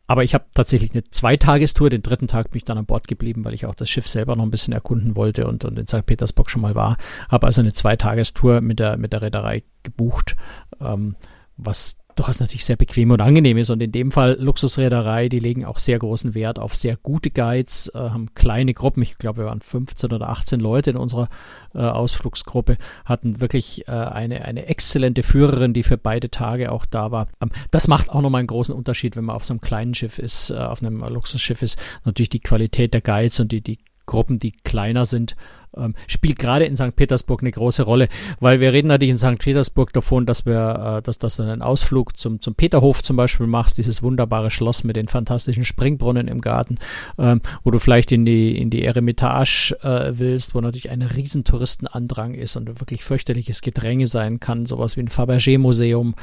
[0.07, 1.89] Aber ich habe tatsächlich eine Zweitagestour.
[1.89, 4.37] Den dritten Tag bin ich dann an Bord geblieben, weil ich auch das Schiff selber
[4.37, 6.05] noch ein bisschen erkunden wollte und, und in St.
[6.05, 6.99] Petersburg schon mal war.
[7.31, 10.37] Habe also eine Zweitagestour mit der, mit der Reederei gebucht,
[10.81, 11.17] ähm,
[11.57, 13.71] was durchaus natürlich sehr bequem und angenehm ist.
[13.71, 17.91] Und in dem Fall Luxusreederei, die legen auch sehr großen Wert auf sehr gute Guides,
[17.95, 19.03] äh, haben kleine Gruppen.
[19.03, 21.29] Ich glaube, wir waren 15 oder 18 Leute in unserer
[21.75, 27.11] äh, Ausflugsgruppe, hatten wirklich äh, eine, eine exzellente Führerin, die für beide Tage auch da
[27.11, 27.29] war.
[27.43, 30.19] Ähm, das macht auch nochmal einen großen Unterschied, wenn man auf so einem kleinen Schiff
[30.19, 31.79] ist, äh, auf einem Luxusschiff ist.
[32.05, 35.35] Natürlich die Qualität der Guides und die, die Gruppen, die kleiner sind,
[35.77, 36.95] ähm, spielt gerade in St.
[36.97, 38.09] Petersburg eine große Rolle,
[38.41, 39.39] weil wir reden natürlich in St.
[39.39, 43.79] Petersburg davon, dass wir, äh, dass, du einen Ausflug zum, zum Peterhof zum Beispiel machst,
[43.79, 46.79] dieses wunderbare Schloss mit den fantastischen Springbrunnen im Garten,
[47.19, 51.45] ähm, wo du vielleicht in die, in die Eremitage äh, willst, wo natürlich ein riesen
[51.45, 56.15] Touristenandrang ist und wirklich fürchterliches Gedränge sein kann, sowas wie ein Fabergé-Museum,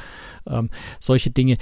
[0.46, 1.58] ähm, solche Dinge.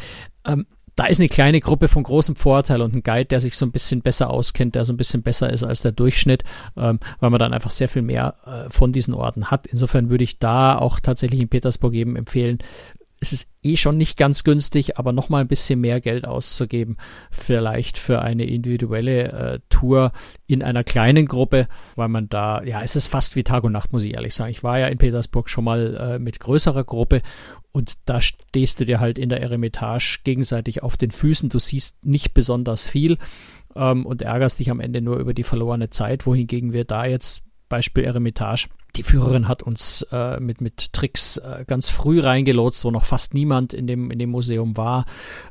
[0.47, 3.67] Ähm, da ist eine kleine Gruppe von großem Vorteil und ein Guide, der sich so
[3.67, 6.45] ein bisschen besser auskennt, der so ein bisschen besser ist als der Durchschnitt,
[6.77, 9.67] ähm, weil man dann einfach sehr viel mehr äh, von diesen Orten hat.
[9.67, 12.59] Insofern würde ich da auch tatsächlich in Petersburg eben empfehlen,
[13.21, 16.97] es ist eh schon nicht ganz günstig, aber nochmal ein bisschen mehr Geld auszugeben,
[17.31, 20.13] vielleicht für eine individuelle äh, Tour
[20.47, 23.93] in einer kleinen Gruppe, weil man da, ja, es ist fast wie Tag und Nacht,
[23.93, 24.51] muss ich ehrlich sagen.
[24.51, 27.21] Ich war ja in Petersburg schon mal äh, mit größerer Gruppe
[27.73, 31.51] und da stehst du dir halt in der Eremitage gegenseitig auf den Füßen.
[31.51, 33.19] Du siehst nicht besonders viel
[33.77, 37.45] ähm, und ärgerst dich am Ende nur über die verlorene Zeit, wohingegen wir da jetzt
[37.69, 42.91] Beispiel Eremitage die Führerin hat uns äh, mit, mit Tricks äh, ganz früh reingelotst, wo
[42.91, 45.05] noch fast niemand in dem, in dem Museum war,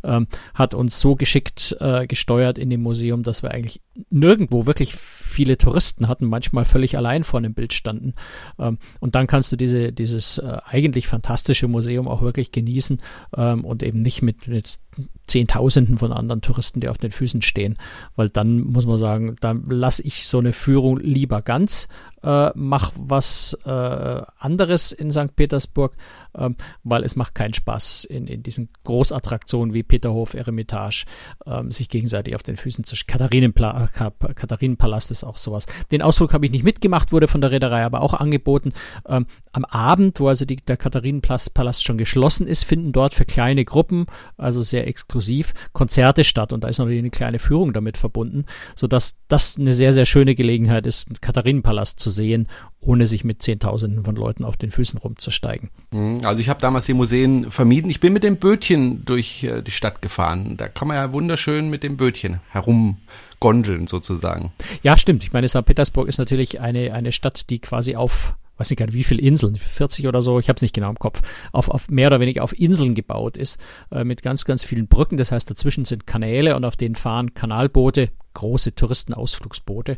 [0.03, 4.95] ähm, hat uns so geschickt äh, gesteuert in dem Museum, dass wir eigentlich nirgendwo wirklich
[4.95, 8.13] viele Touristen hatten, manchmal völlig allein vor einem Bild standen.
[8.57, 12.97] Ähm, und dann kannst du diese, dieses äh, eigentlich fantastische Museum auch wirklich genießen
[13.37, 14.79] ähm, und eben nicht mit, mit
[15.27, 17.75] Zehntausenden von anderen Touristen, die auf den Füßen stehen.
[18.15, 21.87] Weil dann muss man sagen, da lasse ich so eine Führung lieber ganz,
[22.23, 25.35] äh, mach was äh, anderes in St.
[25.35, 25.95] Petersburg,
[26.37, 31.05] ähm, weil es macht keinen Spaß in, in diesen Großattraktionen wie Peterhof, Eremitage,
[31.45, 33.89] ähm, sich gegenseitig auf den Füßen zu Katharinenpla
[34.35, 35.65] Katharinenpalast ist auch sowas.
[35.91, 38.73] Den Ausflug habe ich nicht mitgemacht, wurde von der Reederei aber auch angeboten.
[39.07, 43.65] Ähm, am Abend, wo also die, der Katharinenpalast schon geschlossen ist, finden dort für kleine
[43.65, 44.05] Gruppen,
[44.37, 49.17] also sehr exklusiv, Konzerte statt und da ist natürlich eine kleine Führung damit verbunden, sodass
[49.27, 52.47] das eine sehr, sehr schöne Gelegenheit ist, Katharinenpalast zu sehen,
[52.81, 55.69] ohne sich mit Zehntausenden von Leuten auf den Füßen rumzusteigen.
[55.91, 57.89] Mhm, also ich habe damals die Museen vermieden.
[57.89, 60.57] Ich bin mit dem Bötchen durch äh, die Stadt gefahren.
[60.57, 64.51] Da kann man ja wunderschön mit dem Bötchen herumgondeln sozusagen.
[64.83, 65.23] Ja, stimmt.
[65.23, 65.65] Ich meine, St.
[65.65, 69.55] Petersburg ist natürlich eine, eine Stadt, die quasi auf weiß nicht nicht, wie viele Inseln,
[69.55, 72.43] 40 oder so, ich habe es nicht genau im Kopf, auf, auf mehr oder weniger
[72.43, 73.57] auf Inseln gebaut ist,
[73.91, 75.17] äh, mit ganz, ganz vielen Brücken.
[75.17, 79.97] Das heißt, dazwischen sind Kanäle und auf denen fahren Kanalboote, große Touristenausflugsboote,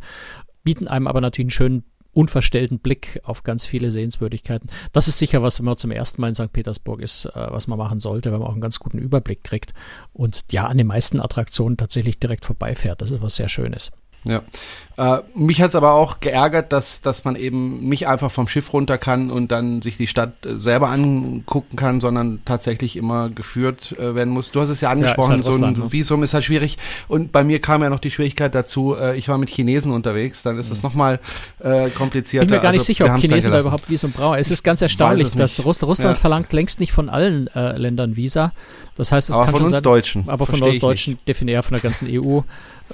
[0.63, 4.69] bieten einem aber natürlich einen schönen unverstellten Blick auf ganz viele Sehenswürdigkeiten.
[4.91, 6.51] Das ist sicher was, wenn man zum ersten Mal in St.
[6.51, 9.73] Petersburg ist, äh, was man machen sollte, wenn man auch einen ganz guten Überblick kriegt
[10.13, 13.01] und ja, an den meisten Attraktionen tatsächlich direkt vorbeifährt.
[13.01, 13.91] Das ist was sehr Schönes.
[14.23, 14.41] Ja.
[14.97, 18.99] Äh, mich hat's aber auch geärgert, dass, dass man eben nicht einfach vom Schiff runter
[18.99, 24.13] kann und dann sich die Stadt äh, selber angucken kann, sondern tatsächlich immer geführt äh,
[24.13, 24.51] werden muss.
[24.51, 25.91] Du hast es ja angesprochen, ja, halt so ein ne?
[25.91, 26.77] Visum ist halt schwierig.
[27.07, 30.43] Und bei mir kam ja noch die Schwierigkeit dazu, äh, ich war mit Chinesen unterwegs,
[30.43, 30.89] dann ist das mhm.
[30.89, 31.19] nochmal
[31.59, 32.43] äh, komplizierter.
[32.43, 34.37] Ich bin mir gar nicht also, sicher, ob Chinesen da überhaupt Visum brauchen.
[34.37, 36.15] Es ist ganz erstaunlich, dass Russland ja.
[36.15, 38.51] verlangt längst nicht von allen äh, Ländern Visa.
[38.97, 40.29] Das heißt, es aber kann von uns sein, Deutschen.
[40.29, 42.41] Aber von uns Deutschen definiert von der ganzen EU.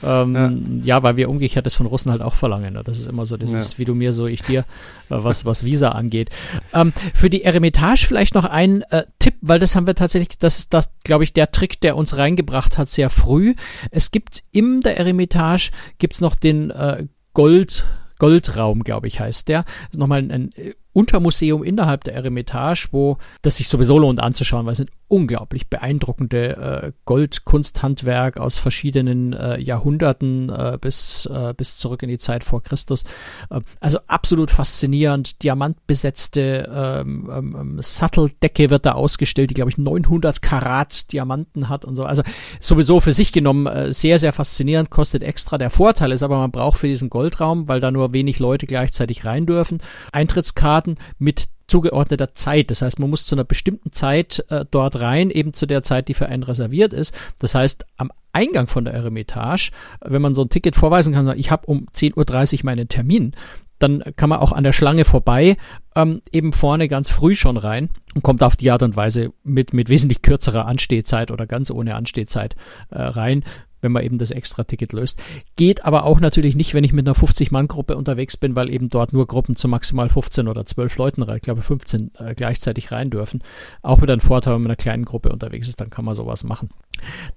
[0.04, 0.96] Ähm, ja.
[0.96, 1.04] ja.
[1.04, 2.74] weil wir umgekehrt das von Russen halt auch verlangen.
[2.74, 2.84] Ne?
[2.84, 3.58] Das ist immer so, das ja.
[3.58, 4.64] ist wie du mir, so ich dir, äh,
[5.10, 6.30] was, was Visa angeht.
[6.74, 10.60] Ähm, für die Eremitage vielleicht noch ein äh, Tipp, weil das haben wir tatsächlich, das
[10.60, 13.56] ist das, glaube ich, der Trick, der uns reingebracht hat, sehr früh.
[13.92, 17.86] Es gibt in der Eremitage, gibt's noch den äh, Gold,
[18.20, 19.64] Goldraum, glaube ich, heißt der.
[19.64, 20.50] Das ist nochmal ein, ein
[20.98, 26.58] Untermuseum innerhalb der Eremitage, wo das sich sowieso lohnt anzuschauen, weil es sind unglaublich beeindruckende
[26.58, 32.62] äh, Goldkunsthandwerk aus verschiedenen äh, Jahrhunderten äh, bis, äh, bis zurück in die Zeit vor
[32.62, 33.04] Christus.
[33.50, 35.44] Äh, also absolut faszinierend.
[35.44, 41.96] Diamantbesetzte ähm, ähm, Satteldecke wird da ausgestellt, die glaube ich 900 Karat Diamanten hat und
[41.96, 42.06] so.
[42.06, 42.24] Also
[42.60, 45.58] sowieso für sich genommen äh, sehr, sehr faszinierend, kostet extra.
[45.58, 49.26] Der Vorteil ist aber, man braucht für diesen Goldraum, weil da nur wenig Leute gleichzeitig
[49.26, 49.80] rein dürfen,
[50.12, 52.72] Eintrittskarten Karten mit zugeordneter Zeit.
[52.72, 56.08] Das heißt, man muss zu einer bestimmten Zeit äh, dort rein, eben zu der Zeit,
[56.08, 57.14] die für einen reserviert ist.
[57.40, 61.52] Das heißt, am Eingang von der Eremitage, wenn man so ein Ticket vorweisen kann, ich
[61.52, 63.34] habe um 10.30 Uhr meinen Termin,
[63.80, 65.58] dann kann man auch an der Schlange vorbei,
[65.96, 69.74] ähm, eben vorne ganz früh schon rein und kommt auf die Art und Weise mit,
[69.74, 72.56] mit wesentlich kürzerer Anstehzeit oder ganz ohne Anstehzeit
[72.90, 73.44] äh, rein
[73.82, 75.22] wenn man eben das Extra-Ticket löst.
[75.56, 79.14] Geht aber auch natürlich nicht, wenn ich mit einer 50-Mann-Gruppe unterwegs bin, weil eben dort
[79.14, 83.44] nur Gruppen zu maximal 15 oder 12 Leuten, ich glaube 15 äh, gleichzeitig rein dürfen.
[83.82, 86.16] Auch mit einem Vorteil, wenn man in einer kleinen Gruppe unterwegs ist, dann kann man
[86.16, 86.70] sowas machen.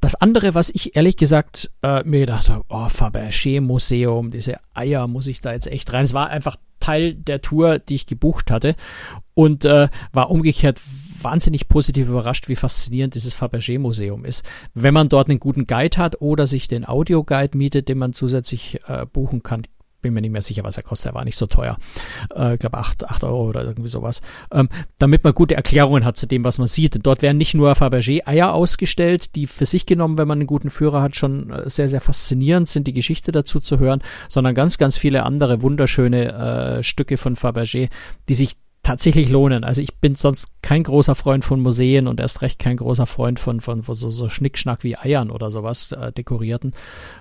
[0.00, 5.26] Das andere, was ich ehrlich gesagt äh, mir gedacht habe, oh, Fabergé-Museum, diese Eier, muss
[5.26, 6.04] ich da jetzt echt rein?
[6.04, 8.74] Es war einfach Teil der Tour, die ich gebucht hatte
[9.34, 10.80] und äh, war umgekehrt
[11.22, 14.44] wahnsinnig positiv überrascht, wie faszinierend dieses Fabergé-Museum ist.
[14.74, 18.80] Wenn man dort einen guten Guide hat oder sich den Audioguide mietet, den man zusätzlich
[18.86, 19.62] äh, buchen kann,
[20.00, 21.12] bin mir nicht mehr sicher, was er kostet.
[21.12, 21.76] Er war nicht so teuer.
[22.34, 24.22] Äh, ich glaube, acht acht Euro oder irgendwie sowas.
[24.52, 26.98] Ähm, damit man gute Erklärungen hat zu dem, was man sieht.
[27.02, 31.02] Dort werden nicht nur Fabergé-Eier ausgestellt, die für sich genommen, wenn man einen guten Führer
[31.02, 34.96] hat, schon äh, sehr, sehr faszinierend sind, die Geschichte dazu zu hören, sondern ganz, ganz
[34.96, 37.90] viele andere wunderschöne äh, Stücke von Fabergé,
[38.28, 39.64] die sich tatsächlich lohnen.
[39.64, 43.38] Also ich bin sonst kein großer Freund von Museen und erst recht kein großer Freund
[43.38, 46.72] von, von, von so, so Schnickschnack wie Eiern oder sowas äh, dekorierten.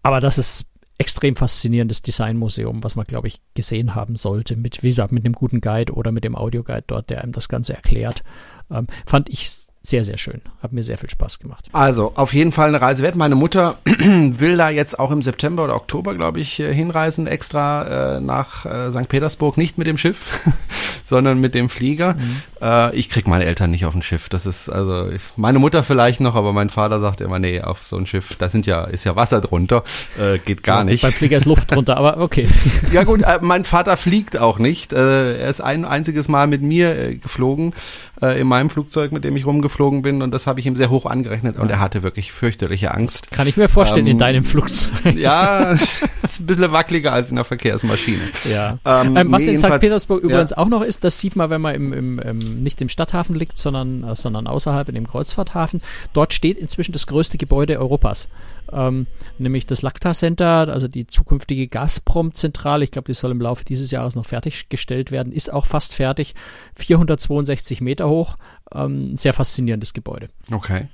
[0.01, 4.55] Aber das ist extrem faszinierendes Designmuseum, was man, glaube ich, gesehen haben sollte.
[4.57, 7.47] Mit, wie gesagt, mit einem guten Guide oder mit dem Audioguide dort, der einem das
[7.47, 8.23] Ganze erklärt.
[8.69, 9.49] Ähm, fand ich
[9.89, 10.41] sehr, sehr schön.
[10.61, 11.65] Hat mir sehr viel Spaß gemacht.
[11.71, 13.15] Also, auf jeden Fall eine Reise wert.
[13.15, 18.17] Meine Mutter will da jetzt auch im September oder Oktober, glaube ich, äh, hinreisen, extra
[18.17, 19.09] äh, nach äh, St.
[19.09, 20.47] Petersburg, nicht mit dem Schiff,
[21.07, 22.13] sondern mit dem Flieger.
[22.13, 22.41] Mhm.
[22.61, 24.29] Äh, ich krieg meine Eltern nicht auf ein Schiff.
[24.29, 27.87] Das ist, also, ich, meine Mutter vielleicht noch, aber mein Vater sagt immer, nee, auf
[27.87, 29.83] so ein Schiff, da sind ja, ist ja Wasser drunter,
[30.19, 31.01] äh, geht gar ja, nicht.
[31.01, 32.47] Beim Flieger ist Luft drunter, aber okay.
[32.91, 34.93] ja gut, äh, mein Vater fliegt auch nicht.
[34.93, 37.73] Äh, er ist ein einziges Mal mit mir äh, geflogen,
[38.21, 40.89] äh, in meinem Flugzeug, mit dem ich rumgeflogen bin und das habe ich ihm sehr
[40.89, 43.31] hoch angerechnet und er hatte wirklich fürchterliche Angst.
[43.31, 45.15] Kann ich mir vorstellen, ähm, in deinem Flugzeug.
[45.15, 45.71] ja,
[46.23, 48.29] ist ein bisschen wackeliger als in der Verkehrsmaschine.
[48.49, 48.77] Ja.
[48.85, 49.79] Ähm, ähm, was nee, in St.
[49.79, 50.57] Petersburg übrigens ja.
[50.57, 53.57] auch noch ist, das sieht man, wenn man im, im, im, nicht im Stadthafen liegt,
[53.57, 55.81] sondern, äh, sondern außerhalb in dem Kreuzfahrthafen.
[56.13, 58.27] Dort steht inzwischen das größte Gebäude Europas
[58.71, 62.83] ähm, nämlich das Lacta Center, also die zukünftige Gazprom-Zentrale.
[62.83, 66.35] Ich glaube, die soll im Laufe dieses Jahres noch fertiggestellt werden, ist auch fast fertig.
[66.75, 68.35] 462 Meter hoch,
[68.73, 70.29] ähm, sehr faszinierendes Gebäude.
[70.51, 70.87] Okay.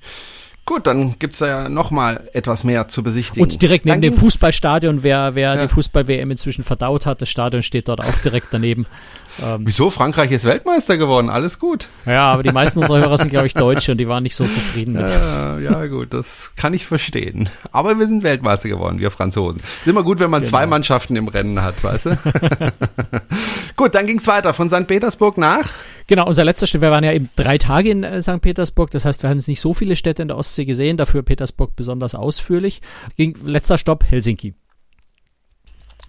[0.68, 3.44] Gut, dann gibt's da ja nochmal etwas mehr zu besichtigen.
[3.44, 5.62] Und direkt neben dem Fußballstadion, wer, wer ja.
[5.62, 8.88] die Fußball-WM inzwischen verdaut hat, das Stadion steht dort auch direkt daneben.
[9.44, 9.92] Ähm, Wieso?
[9.92, 11.88] Frankreich ist Weltmeister geworden, alles gut.
[12.08, 14.46] Ja, aber die meisten unserer Hörer sind, glaube ich, Deutsche und die waren nicht so
[14.46, 15.08] zufrieden mit.
[15.08, 17.48] Ja, ja, gut, das kann ich verstehen.
[17.72, 19.60] Aber wir sind Weltmeister geworden, wir Franzosen.
[19.60, 20.50] Ist immer gut, wenn man genau.
[20.50, 22.18] zwei Mannschaften im Rennen hat, weißt du?
[23.76, 24.88] gut, dann ging's weiter von St.
[24.88, 25.70] Petersburg nach.
[26.08, 28.42] Genau, unser letzter Stück, wir waren ja eben drei Tage in äh, St.
[28.42, 31.24] Petersburg, das heißt, wir haben jetzt nicht so viele Städte in der Ostsee gesehen, dafür
[31.24, 32.82] Petersburg besonders ausführlich.
[33.18, 34.54] Ging, letzter Stopp, Helsinki.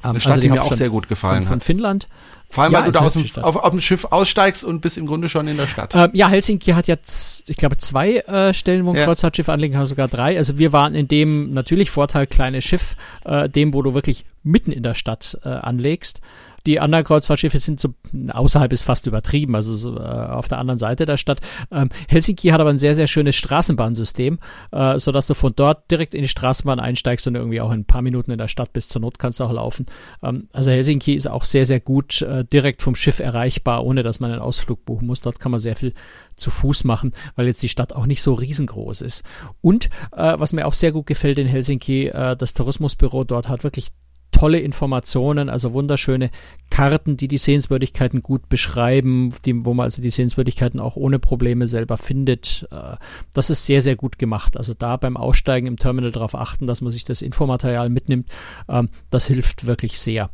[0.03, 2.07] Eine Stadt, also die, die mir auch sehr gut gefallen von, von Finnland.
[2.51, 4.97] Vor allem, ja, weil du da aus dem, auf, auf, dem Schiff aussteigst und bist
[4.99, 5.95] im Grunde schon in der Stadt.
[5.95, 9.05] Äh, ja, Helsinki hat jetzt, ich glaube, zwei äh, Stellen, wo ein ja.
[9.05, 10.37] Kreuzfahrtschiff anlegen kann, sogar drei.
[10.37, 14.71] Also wir waren in dem natürlich Vorteil kleines Schiff, äh, dem, wo du wirklich mitten
[14.71, 16.21] in der Stadt äh, anlegst.
[16.67, 17.95] Die anderen Kreuzfahrtschiffe sind so
[18.29, 21.39] außerhalb ist fast übertrieben, also so, äh, auf der anderen Seite der Stadt.
[21.71, 24.39] Ähm, Helsinki hat aber ein sehr, sehr schönes Straßenbahnsystem,
[24.73, 27.85] äh, sodass du von dort direkt in die Straßenbahn einsteigst und irgendwie auch in ein
[27.85, 28.91] paar Minuten in der Stadt bist.
[28.91, 29.87] Zur Not kannst du auch laufen.
[30.23, 34.21] Ähm, also Helsinki ist auch sehr, sehr gut äh, direkt vom Schiff erreichbar, ohne dass
[34.21, 35.21] man einen Ausflug buchen muss.
[35.21, 35.95] Dort kann man sehr viel
[36.37, 39.23] zu Fuß machen, weil jetzt die Stadt auch nicht so riesengroß ist.
[39.61, 43.65] Und äh, was mir auch sehr gut gefällt in Helsinki, äh, das Tourismusbüro dort hat
[43.65, 43.89] wirklich
[44.37, 46.31] tolle Informationen, also wunderschöne
[46.69, 51.69] Karten, die die Sehenswürdigkeiten gut beschreiben, die, wo man also die Sehenswürdigkeiten auch ohne Probleme
[51.69, 52.69] selber findet.
[52.71, 52.97] Äh,
[53.33, 54.59] das ist sehr, sehr gut gemacht.
[54.59, 58.29] Also da beim Aussteigen im Terminal darauf achten, dass man sich das Infomaterial mitnimmt,
[58.69, 60.29] ähm, das hilft wirklich sehr.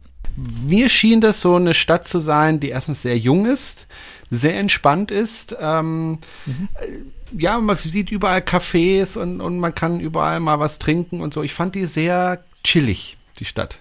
[0.67, 3.87] Mir schien das so eine Stadt zu sein, die erstens sehr jung ist,
[4.31, 5.55] sehr entspannt ist.
[5.61, 6.69] Ähm, mhm.
[7.39, 11.43] Ja, man sieht überall Cafés und, und man kann überall mal was trinken und so.
[11.43, 13.79] Ich fand die sehr chillig, die Stadt.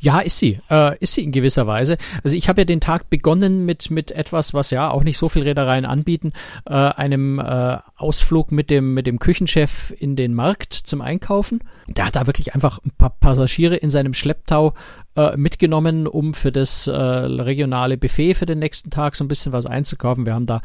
[0.00, 0.60] Ja, ist sie.
[0.70, 1.96] Äh, ist sie in gewisser Weise.
[2.22, 5.28] Also ich habe ja den Tag begonnen mit, mit etwas, was ja auch nicht so
[5.28, 6.32] viel Reedereien anbieten,
[6.66, 11.60] äh, einem äh, Ausflug mit dem, mit dem Küchenchef in den Markt zum Einkaufen.
[11.86, 14.74] Der hat da wirklich einfach ein paar Passagiere in seinem Schlepptau
[15.16, 19.52] äh, mitgenommen, um für das äh, regionale Buffet für den nächsten Tag so ein bisschen
[19.52, 20.26] was einzukaufen.
[20.26, 20.60] Wir haben da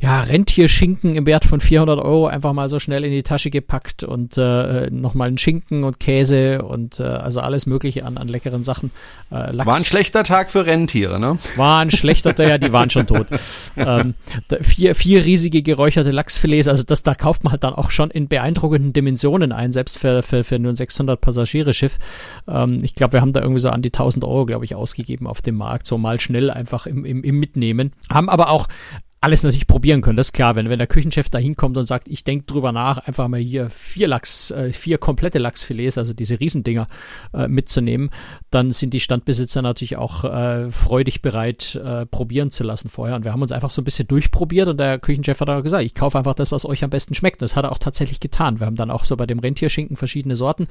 [0.00, 4.02] ja Rentierschinken im Wert von 400 Euro einfach mal so schnell in die Tasche gepackt
[4.02, 8.62] und äh, nochmal einen Schinken und Käse und äh, also alles mögliche an, an leckeren
[8.62, 8.90] Sachen.
[9.30, 9.66] Äh, Lachs.
[9.66, 11.38] War ein schlechter Tag für Rentiere, ne?
[11.56, 13.26] War ein schlechter, ja, die waren schon tot.
[13.76, 14.14] ähm,
[14.62, 18.28] vier, vier riesige geräucherte Lachsfilets, also das, da kauft man halt dann auch schon in
[18.28, 21.98] beeindruckenden Dimensionen ein, selbst für, für, für nur ein 600 Passagiereschiff.
[22.48, 25.26] Ähm, ich glaube, wir haben da irgendwie so an die 1000 Euro, glaube ich, ausgegeben
[25.26, 27.92] auf dem Markt, so mal schnell einfach im, im, im Mitnehmen.
[28.08, 28.68] Haben aber auch
[29.22, 30.56] alles natürlich probieren können, das ist klar.
[30.56, 33.68] Wenn, wenn der Küchenchef da hinkommt und sagt, ich denke drüber nach, einfach mal hier
[33.68, 36.86] vier Lachs, äh, vier komplette Lachsfilets, also diese Riesendinger
[37.34, 38.10] äh, mitzunehmen,
[38.50, 41.78] dann sind die Standbesitzer natürlich auch äh, freudig bereit,
[42.10, 43.16] probieren zu lassen vorher.
[43.16, 45.84] Und wir haben uns einfach so ein bisschen durchprobiert und der Küchenchef hat auch gesagt,
[45.84, 47.42] ich kaufe einfach das, was euch am besten schmeckt.
[47.42, 48.58] Das hat er auch tatsächlich getan.
[48.58, 50.66] Wir haben dann auch so bei dem Rentierschinken verschiedene Sorten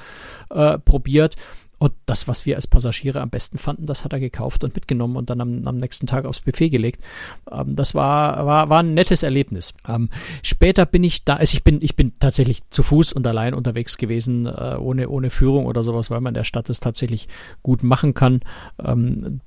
[0.50, 1.36] äh, probiert
[1.80, 5.16] und das, was wir als Passagiere am besten fanden, das hat er gekauft und mitgenommen
[5.16, 7.02] und dann am, am nächsten Tag aufs Buffet gelegt.
[7.50, 9.74] Ähm, das war, war, war ein nettes Erlebnis.
[9.88, 10.10] Ähm,
[10.44, 13.98] später bin ich da, also ich bin, ich bin tatsächlich zu Fuß und allein unterwegs
[13.98, 17.30] gewesen, äh, ohne, ohne Führung oder sowas, weil man in der Stadt es tatsächlich
[17.64, 18.42] gut machen kann.
[18.84, 19.40] Ähm,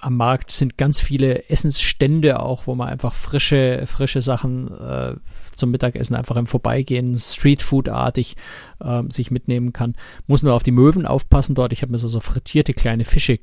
[0.00, 5.16] am Markt sind ganz viele Essensstände auch, wo man einfach frische, frische Sachen äh,
[5.56, 8.36] zum Mittagessen einfach im Vorbeigehen, Streetfood-artig
[8.80, 9.96] äh, sich mitnehmen kann.
[10.26, 11.72] Muss nur auf die Möwen aufpassen dort.
[11.72, 13.38] Ich habe mir so, so frittierte kleine Fische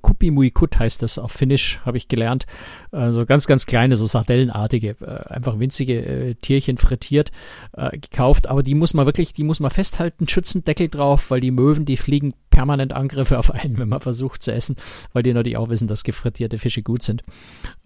[0.00, 2.46] Kupimuikut heißt das auf Finnisch, habe ich gelernt.
[2.92, 7.30] Äh, so ganz, ganz kleine, so sardellenartige, äh, einfach winzige äh, Tierchen frittiert,
[7.72, 8.48] äh, gekauft.
[8.48, 11.96] Aber die muss man wirklich, die muss man festhalten, Schützendeckel drauf, weil die Möwen, die
[11.96, 14.76] fliegen permanent Angriffe auf einen, wenn man versucht zu essen,
[15.12, 17.22] weil die natürlich auch wissen, dass gefrittierte Fische gut sind.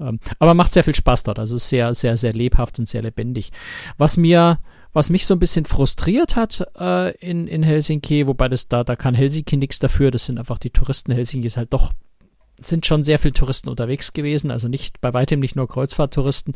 [0.00, 1.38] Ähm, aber macht sehr viel Spaß dort.
[1.38, 3.52] Also sehr, sehr, sehr lebhaft und sehr lebendig.
[3.98, 4.58] Was mir
[4.96, 8.96] was mich so ein bisschen frustriert hat äh, in, in Helsinki, wobei das da, da
[8.96, 11.12] kann Helsinki nichts dafür, das sind einfach die Touristen.
[11.12, 11.92] Helsinki ist halt doch,
[12.58, 16.54] sind schon sehr viele Touristen unterwegs gewesen, also nicht, bei weitem nicht nur Kreuzfahrttouristen.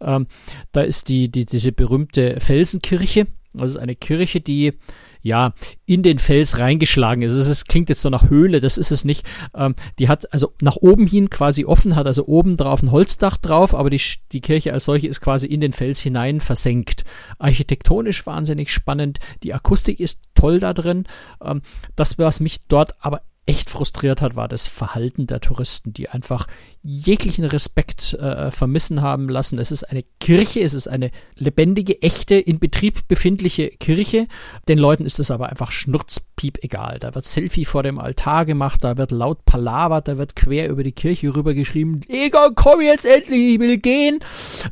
[0.00, 0.28] Ähm,
[0.70, 3.26] da ist die, die, diese berühmte Felsenkirche,
[3.56, 4.74] also eine Kirche, die
[5.22, 5.52] ja,
[5.84, 7.32] in den Fels reingeschlagen ist.
[7.32, 9.26] Es klingt jetzt so nach Höhle, das ist es nicht.
[9.54, 13.36] Ähm, die hat also nach oben hin quasi offen, hat also oben drauf ein Holzdach
[13.36, 14.00] drauf, aber die,
[14.32, 17.04] die Kirche als solche ist quasi in den Fels hinein versenkt.
[17.38, 21.04] Architektonisch wahnsinnig spannend, die Akustik ist toll da drin.
[21.42, 21.62] Ähm,
[21.96, 26.46] das, was mich dort aber echt frustriert hat, war das Verhalten der Touristen, die einfach
[26.82, 29.58] jeglichen Respekt äh, vermissen haben lassen.
[29.58, 34.28] Es ist eine Kirche, es ist eine lebendige, echte, in Betrieb befindliche Kirche.
[34.68, 37.00] Den Leuten ist es aber einfach schnurzpiep egal.
[37.00, 40.84] Da wird Selfie vor dem Altar gemacht, da wird laut palavert, da wird quer über
[40.84, 44.20] die Kirche rüber geschrieben, Egon, komm jetzt endlich, ich will gehen.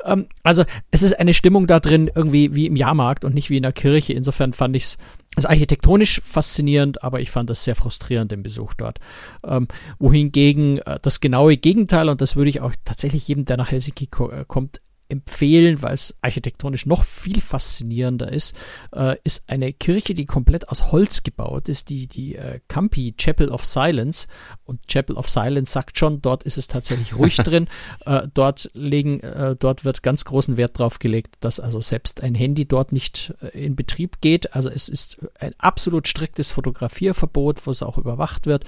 [0.04, 0.62] Ähm, also
[0.92, 3.72] es ist eine Stimmung da drin, irgendwie wie im Jahrmarkt und nicht wie in der
[3.72, 4.12] Kirche.
[4.12, 4.98] Insofern fand ich es
[5.38, 8.98] ist architektonisch faszinierend, aber ich fand das sehr frustrierend im Besuch dort.
[9.44, 13.70] Ähm, wohingegen äh, das genaue Gegenteil, und das würde ich auch tatsächlich jedem, der nach
[13.70, 18.54] Helsinki ko äh, kommt, empfehlen, weil es architektonisch noch viel faszinierender ist,
[18.92, 23.48] äh, ist eine Kirche, die komplett aus Holz gebaut ist, die, die äh, Campi Chapel
[23.48, 24.26] of Silence.
[24.68, 27.68] Und Chapel of Silence sagt schon, dort ist es tatsächlich ruhig drin.
[28.04, 32.34] Äh, dort legen, äh, dort wird ganz großen Wert drauf gelegt, dass also selbst ein
[32.34, 34.54] Handy dort nicht äh, in Betrieb geht.
[34.54, 38.64] Also es ist ein absolut striktes Fotografierverbot, wo es auch überwacht wird.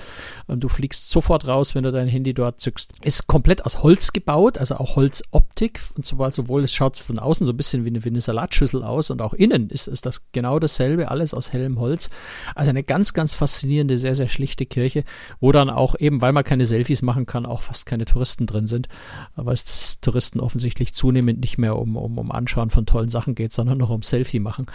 [0.48, 2.92] du fliegst sofort raus, wenn du dein Handy dort zückst.
[3.02, 6.96] Ist komplett aus Holz gebaut, also auch Holzoptik und so weiter Fall sowohl, es schaut
[6.96, 9.88] von außen so ein bisschen wie eine, wie eine Salatschüssel aus und auch innen ist,
[9.88, 12.10] ist das genau dasselbe, alles aus hellem Holz.
[12.54, 15.04] Also eine ganz, ganz faszinierende, sehr, sehr schlichte Kirche,
[15.40, 18.66] wo dann auch eben, weil man keine Selfies machen kann, auch fast keine Touristen drin
[18.66, 18.88] sind,
[19.36, 23.52] weil es Touristen offensichtlich zunehmend nicht mehr um, um, um Anschauen von tollen Sachen geht,
[23.52, 24.66] sondern noch um Selfie machen.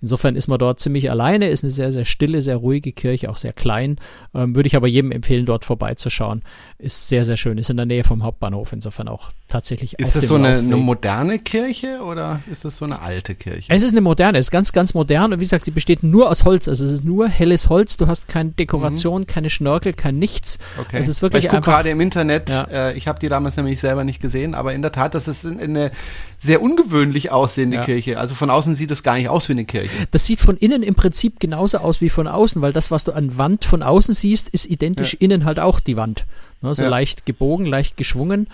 [0.00, 3.36] Insofern ist man dort ziemlich alleine, ist eine sehr, sehr stille, sehr ruhige Kirche, auch
[3.36, 3.96] sehr klein.
[4.34, 6.42] Ähm, würde ich aber jedem empfehlen, dort vorbeizuschauen.
[6.78, 9.98] Ist sehr, sehr schön, ist in der Nähe vom Hauptbahnhof, insofern auch tatsächlich.
[9.98, 13.72] Ist das so eine, eine moderne Kirche oder ist das so eine alte Kirche?
[13.72, 16.30] Es ist eine moderne, es ist ganz, ganz modern und wie gesagt, die besteht nur
[16.30, 16.68] aus Holz.
[16.68, 19.26] Also es ist nur helles Holz, du hast keine Dekoration, mhm.
[19.26, 20.58] keine Schnörkel, kein nichts.
[20.78, 20.98] Okay.
[21.00, 22.64] Es ist wirklich ich gucke gerade im Internet, ja.
[22.64, 25.46] äh, ich habe die damals nämlich selber nicht gesehen, aber in der Tat, das ist
[25.46, 25.90] eine
[26.38, 27.82] sehr ungewöhnlich aussehende ja.
[27.82, 28.18] Kirche.
[28.18, 29.90] Also von außen sieht es gar nicht aus wie eine Kirche.
[30.10, 33.12] Das sieht von innen im Prinzip genauso aus wie von außen, weil das, was du
[33.12, 35.18] an Wand von außen siehst, ist identisch ja.
[35.20, 36.24] innen halt auch die Wand.
[36.62, 38.46] Ne, so leicht gebogen, leicht geschwungen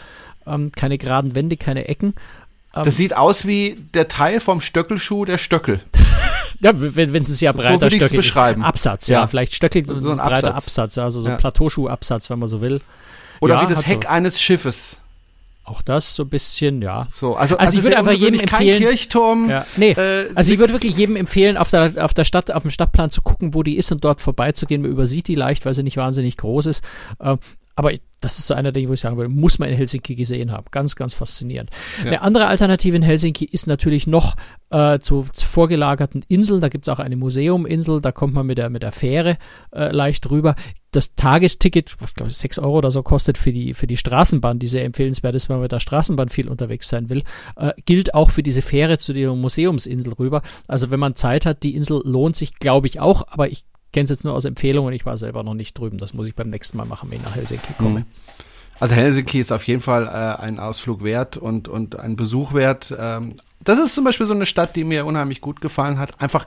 [0.47, 2.15] ähm, keine geraden Wände, keine Ecken.
[2.75, 5.81] Ähm, das sieht aus wie der Teil vom Stöckelschuh der Stöckel.
[6.61, 8.63] Ja, wenn, es ist ja breiter so Stöckel beschreiben.
[8.63, 9.27] Absatz, ja, ja.
[9.27, 10.55] vielleicht Stöckel, so ein breiter Absatz.
[10.55, 11.39] Absatz, also so ein ja.
[11.39, 12.81] Plateauschuhabsatz, wenn man so will.
[13.41, 14.09] Oder ja, wie das Heck so.
[14.09, 15.01] eines Schiffes.
[15.65, 17.07] Auch das so ein bisschen, ja.
[17.13, 18.81] So, also, also, also ich würde einfach jedem empfehlen.
[18.81, 19.51] Kein Kirchturm.
[19.51, 19.67] Ja.
[19.77, 22.71] Nee, äh, also ich würde wirklich jedem empfehlen, auf der, auf der Stadt, auf dem
[22.71, 24.83] Stadtplan zu gucken, wo die ist und dort vorbeizugehen.
[24.83, 26.83] Man übersieht die leicht, weil sie nicht wahnsinnig groß ist.
[27.21, 27.37] Äh,
[27.77, 30.53] aber das ist so einer der, wo ich sagen würde, muss man in Helsinki gesehen
[30.53, 30.67] haben.
[30.71, 31.71] Ganz, ganz faszinierend.
[31.99, 32.07] Ja.
[32.07, 34.37] Eine andere Alternative in Helsinki ist natürlich noch
[34.71, 36.61] äh, zu, zu vorgelagerten Inseln.
[36.61, 39.39] Da gibt es auch eine Museuminsel, da kommt man mit der, mit der Fähre
[39.75, 40.55] äh, leicht rüber.
[40.93, 44.59] Das Tagesticket, was glaube ich 6 Euro oder so kostet für die, für die Straßenbahn,
[44.59, 47.23] die sehr empfehlenswert ist, wenn man mit der Straßenbahn viel unterwegs sein will,
[47.57, 50.43] äh, gilt auch für diese Fähre zu der Museumsinsel rüber.
[50.67, 54.05] Also wenn man Zeit hat, die Insel lohnt sich, glaube ich, auch, aber ich kenne
[54.05, 55.99] es jetzt nur aus Empfehlungen, ich war selber noch nicht drüben.
[55.99, 58.01] Das muss ich beim nächsten Mal machen, wenn ich nach Helsinki komme.
[58.01, 58.07] Mhm.
[58.79, 62.95] Also Helsinki ist auf jeden Fall äh, ein Ausflug wert und, und ein Besuch wert.
[62.99, 66.21] Ähm, das ist zum Beispiel so eine Stadt, die mir unheimlich gut gefallen hat.
[66.21, 66.47] Einfach,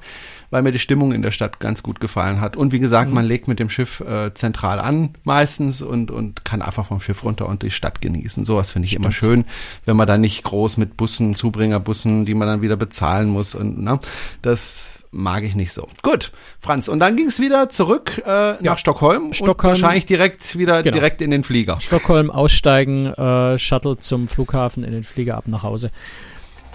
[0.50, 2.58] weil mir die Stimmung in der Stadt ganz gut gefallen hat.
[2.58, 3.16] Und wie gesagt, mhm.
[3.16, 7.24] man legt mit dem Schiff äh, zentral an meistens und, und kann einfach vom Schiff
[7.24, 8.46] runter und die Stadt genießen.
[8.46, 9.06] Sowas finde ich Stimmt.
[9.06, 9.46] immer schön,
[9.86, 13.54] wenn man da nicht groß mit Bussen, Zubringerbussen, die man dann wieder bezahlen muss.
[13.54, 14.00] Und na, ne,
[14.42, 15.88] das mag ich nicht so.
[16.02, 16.88] Gut, Franz.
[16.88, 19.34] Und dann ging es wieder zurück äh, nach Stockholm.
[19.34, 19.74] Stockholm.
[19.76, 20.96] Und wahrscheinlich direkt wieder genau.
[20.96, 21.80] direkt in den Flieger.
[21.80, 25.92] Stockholm aussteigen, äh, Shuttle zum Flughafen, in den Flieger ab nach Hause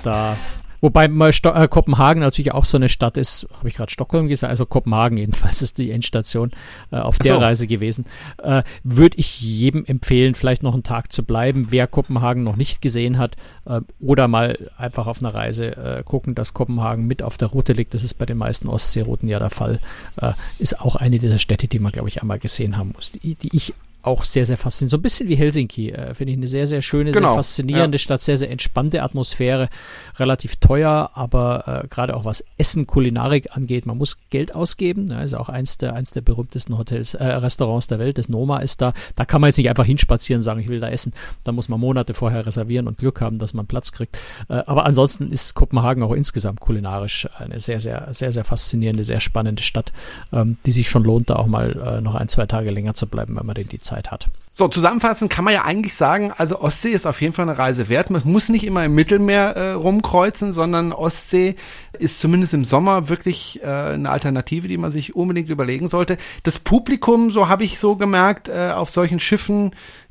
[0.03, 0.37] da.
[0.81, 4.29] Wobei mal Sto äh, Kopenhagen natürlich auch so eine Stadt ist, habe ich gerade Stockholm
[4.29, 6.53] gesagt, also Kopenhagen jedenfalls ist die Endstation
[6.93, 7.41] äh, auf der so.
[7.41, 8.05] Reise gewesen.
[8.43, 12.81] Äh, Würde ich jedem empfehlen, vielleicht noch einen Tag zu bleiben, wer Kopenhagen noch nicht
[12.81, 17.39] gesehen hat, äh, oder mal einfach auf einer Reise äh, gucken, dass Kopenhagen mit auf
[17.39, 17.95] der Route liegt.
[17.95, 19.81] Das ist bei den meisten Ostseerouten ja der Fall.
[20.21, 23.35] Äh, ist auch eine dieser Städte, die man, glaube ich, einmal gesehen haben muss, die,
[23.35, 24.91] die ich auch sehr, sehr faszinierend.
[24.91, 27.97] So ein bisschen wie Helsinki, äh, finde ich eine sehr, sehr schöne, genau, sehr faszinierende
[27.97, 28.01] ja.
[28.01, 29.69] Stadt, sehr, sehr entspannte Atmosphäre,
[30.19, 35.07] relativ teuer, aber äh, gerade auch was Essen, Kulinarik angeht, man muss Geld ausgeben.
[35.07, 35.17] Ne?
[35.17, 38.81] Also auch eins der, eins der berühmtesten Hotels, äh, Restaurants der Welt, das Noma ist
[38.81, 38.93] da.
[39.17, 41.13] Da kann man jetzt nicht einfach hinspazieren und sagen, ich will da essen.
[41.45, 44.17] Da muss man Monate vorher reservieren und Glück haben, dass man Platz kriegt.
[44.49, 49.21] Äh, aber ansonsten ist Kopenhagen auch insgesamt kulinarisch eine sehr, sehr, sehr, sehr faszinierende, sehr
[49.21, 49.93] spannende Stadt,
[50.33, 53.07] ähm, die sich schon lohnt, da auch mal äh, noch ein, zwei Tage länger zu
[53.07, 54.29] bleiben, wenn man denn die Zeit hat.
[54.59, 57.89] So, zusammenfassend kann man ja eigentlich sagen, also Ostsee ist auf jeden Fall eine Reise
[57.89, 58.11] wert.
[58.11, 61.55] Man muss nicht immer im Mittelmeer äh, rumkreuzen, sondern Ostsee
[61.97, 66.19] ist zumindest im Sommer wirklich äh, eine Alternative, die man sich unbedingt überlegen sollte.
[66.43, 69.71] Das Publikum, so habe ich so gemerkt, äh, auf solchen Schiffen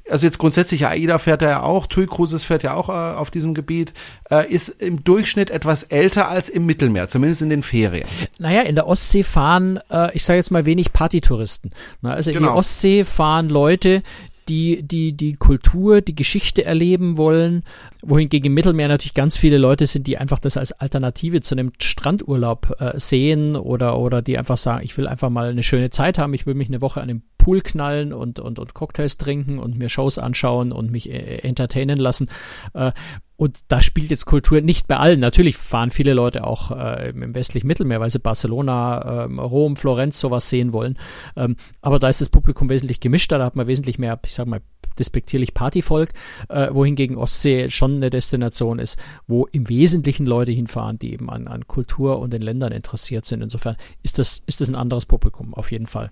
[0.10, 3.29] also jetzt grundsätzlich AIDA fährt er ja auch, TUI Cruises fährt ja auch äh, auf
[3.29, 3.91] diesem Gebiet,
[4.31, 8.08] äh, ist im Durchschnitt etwas älter als im Mittelmeer, zumindest in den Ferien.
[8.37, 11.71] Naja, in der Ostsee fahren, äh, ich sage jetzt mal wenig Partytouristen.
[12.02, 12.48] Na, also genau.
[12.48, 12.56] in der.
[12.56, 14.02] Ostsee fahren Leute,
[14.48, 17.63] die, die die Kultur, die Geschichte erleben wollen,
[18.02, 21.71] wohingegen im Mittelmeer natürlich ganz viele Leute sind, die einfach das als Alternative zu einem
[21.81, 26.17] Strandurlaub äh, sehen oder, oder die einfach sagen, ich will einfach mal eine schöne Zeit
[26.17, 29.60] haben, ich will mich eine Woche an den Pool knallen und, und, und Cocktails trinken
[29.60, 32.29] und mir Shows anschauen und mich äh, entertainen lassen.
[32.73, 32.91] Äh,
[33.38, 35.19] und da spielt jetzt Kultur nicht bei allen.
[35.19, 40.19] Natürlich fahren viele Leute auch äh, im westlichen Mittelmeer, weil sie Barcelona, ähm, Rom, Florenz
[40.19, 40.98] sowas sehen wollen.
[41.35, 44.48] Ähm, aber da ist das Publikum wesentlich gemischter, da hat man wesentlich mehr, ich sag
[44.48, 44.62] mal,
[44.98, 46.10] despektierlich Partyvolk,
[46.50, 51.48] äh, wohingegen Ostsee schon eine Destination ist, wo im Wesentlichen Leute hinfahren, die eben an,
[51.48, 53.44] an Kultur und den Ländern interessiert sind.
[53.44, 56.10] Insofern ist das, ist das ein anderes Publikum, auf jeden Fall.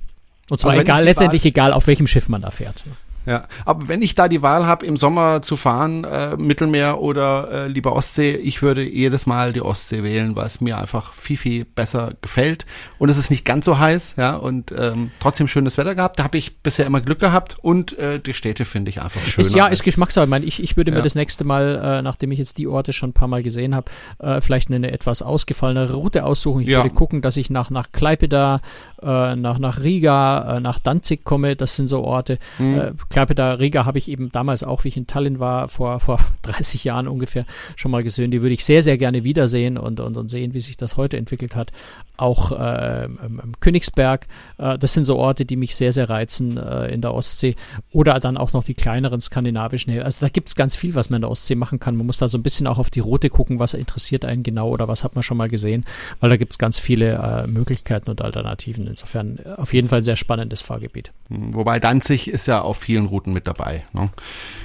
[0.52, 2.84] Und zwar also egal, letztendlich egal, auf welchem Schiff man da fährt.
[3.26, 7.50] Ja, aber wenn ich da die Wahl habe, im Sommer zu fahren, äh, Mittelmeer oder
[7.52, 11.38] äh, lieber Ostsee, ich würde jedes Mal die Ostsee wählen, weil es mir einfach viel,
[11.38, 12.66] viel besser gefällt.
[12.98, 16.20] Und es ist nicht ganz so heiß, ja, und ähm, trotzdem schönes Wetter gehabt.
[16.20, 19.46] Da habe ich bisher immer Glück gehabt und äh, die Städte finde ich einfach schön.
[19.56, 20.26] ja, ist Geschmackssache.
[20.26, 21.04] Ich, meine, ich, ich würde mir ja.
[21.04, 23.92] das nächste Mal, äh, nachdem ich jetzt die Orte schon ein paar Mal gesehen habe,
[24.20, 26.62] äh, vielleicht eine, etwas ausgefallenere Route aussuchen.
[26.62, 26.80] Ich ja.
[26.80, 28.62] würde gucken, dass ich nach, nach Klaipeda,
[29.02, 31.56] äh, nach, nach Riga, äh, nach Danzig komme.
[31.56, 32.38] Das sind so Orte.
[32.60, 32.94] Mhm.
[33.16, 36.84] Klaipeda, Riga habe ich eben damals auch, wie ich in Tallinn war, vor, vor 30
[36.84, 37.46] Jahren ungefähr
[37.78, 38.30] schon mal gesehen.
[38.30, 41.16] Die würde ich sehr, sehr gerne wiedersehen und, und, und sehen, wie sich das heute
[41.16, 41.72] entwickelt hat.
[42.18, 46.88] Auch äh, im Königsberg, äh, das sind so Orte, die mich sehr, sehr reizen äh,
[46.94, 47.56] in der Ostsee.
[47.92, 49.98] Oder dann auch noch die kleineren skandinavischen.
[50.02, 51.96] Also da gibt es ganz viel, was man in der Ostsee machen kann.
[51.96, 54.70] Man muss da so ein bisschen auch auf die Route gucken, was interessiert einen genau
[54.70, 55.86] oder was hat man schon mal gesehen,
[56.20, 58.88] weil da gibt es ganz viele äh, Möglichkeiten und Alternativen.
[58.88, 61.12] Insofern äh, auf jeden Fall ein sehr spannendes Fahrgebiet.
[61.30, 63.84] Wobei Danzig ist ja auf vielen Routen mit dabei.
[63.94, 64.10] Ne?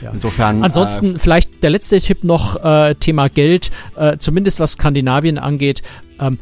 [0.02, 0.10] Ja.
[0.12, 0.62] Insofern.
[0.62, 2.60] Ansonsten äh, vielleicht der letzte Tipp noch
[3.00, 3.70] Thema Geld,
[4.18, 5.82] zumindest was Skandinavien angeht.
[6.20, 6.38] Ähm,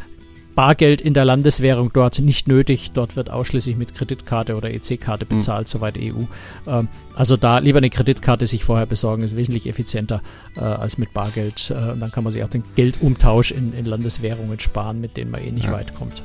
[0.59, 2.91] Bargeld in der Landeswährung dort nicht nötig.
[2.93, 5.39] Dort wird ausschließlich mit Kreditkarte oder EC-Karte hm.
[5.39, 5.71] bezahlt, mhm.
[5.71, 6.25] soweit EU.
[6.67, 10.21] Ähm, also da lieber eine Kreditkarte sich vorher besorgen, ist wesentlich effizienter
[10.57, 11.71] äh, als mit Bargeld.
[11.71, 15.31] Äh, und dann kann man sich auch den Geldumtausch in, in Landeswährungen sparen, mit denen
[15.31, 15.73] man eh nicht ja.
[15.73, 16.25] weit kommt.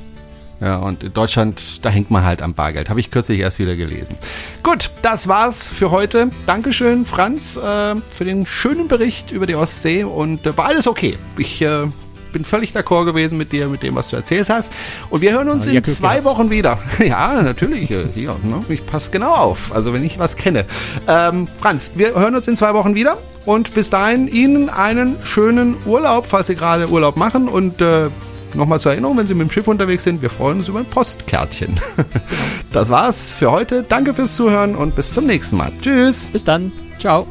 [0.60, 2.90] Ja, und in Deutschland, da hängt man halt am Bargeld.
[2.90, 4.16] Habe ich kürzlich erst wieder gelesen.
[4.64, 6.30] Gut, das war's für heute.
[6.46, 11.18] Dankeschön, Franz, äh, für den schönen Bericht über die Ostsee und äh, war alles okay.
[11.38, 11.86] Ich äh,
[12.34, 14.72] bin völlig d'accord gewesen mit dir, mit dem, was du erzählt hast.
[15.08, 16.24] Und wir hören uns ja, in zwei gehabt.
[16.26, 16.78] Wochen wieder.
[16.98, 17.90] ja, natürlich.
[17.90, 18.62] Äh, hier, ne?
[18.68, 19.72] Ich passe genau auf.
[19.74, 20.66] Also wenn ich was kenne.
[21.08, 23.16] Ähm, Franz, wir hören uns in zwei Wochen wieder.
[23.46, 27.48] Und bis dahin Ihnen einen schönen Urlaub, falls Sie gerade Urlaub machen.
[27.48, 28.10] Und äh,
[28.54, 30.86] Nochmal zur Erinnerung, wenn Sie mit dem Schiff unterwegs sind, wir freuen uns über ein
[30.86, 31.80] Postkärtchen.
[32.72, 33.84] Das war's für heute.
[33.84, 35.70] Danke fürs Zuhören und bis zum nächsten Mal.
[35.80, 36.30] Tschüss.
[36.30, 36.72] Bis dann.
[36.98, 37.24] Ciao.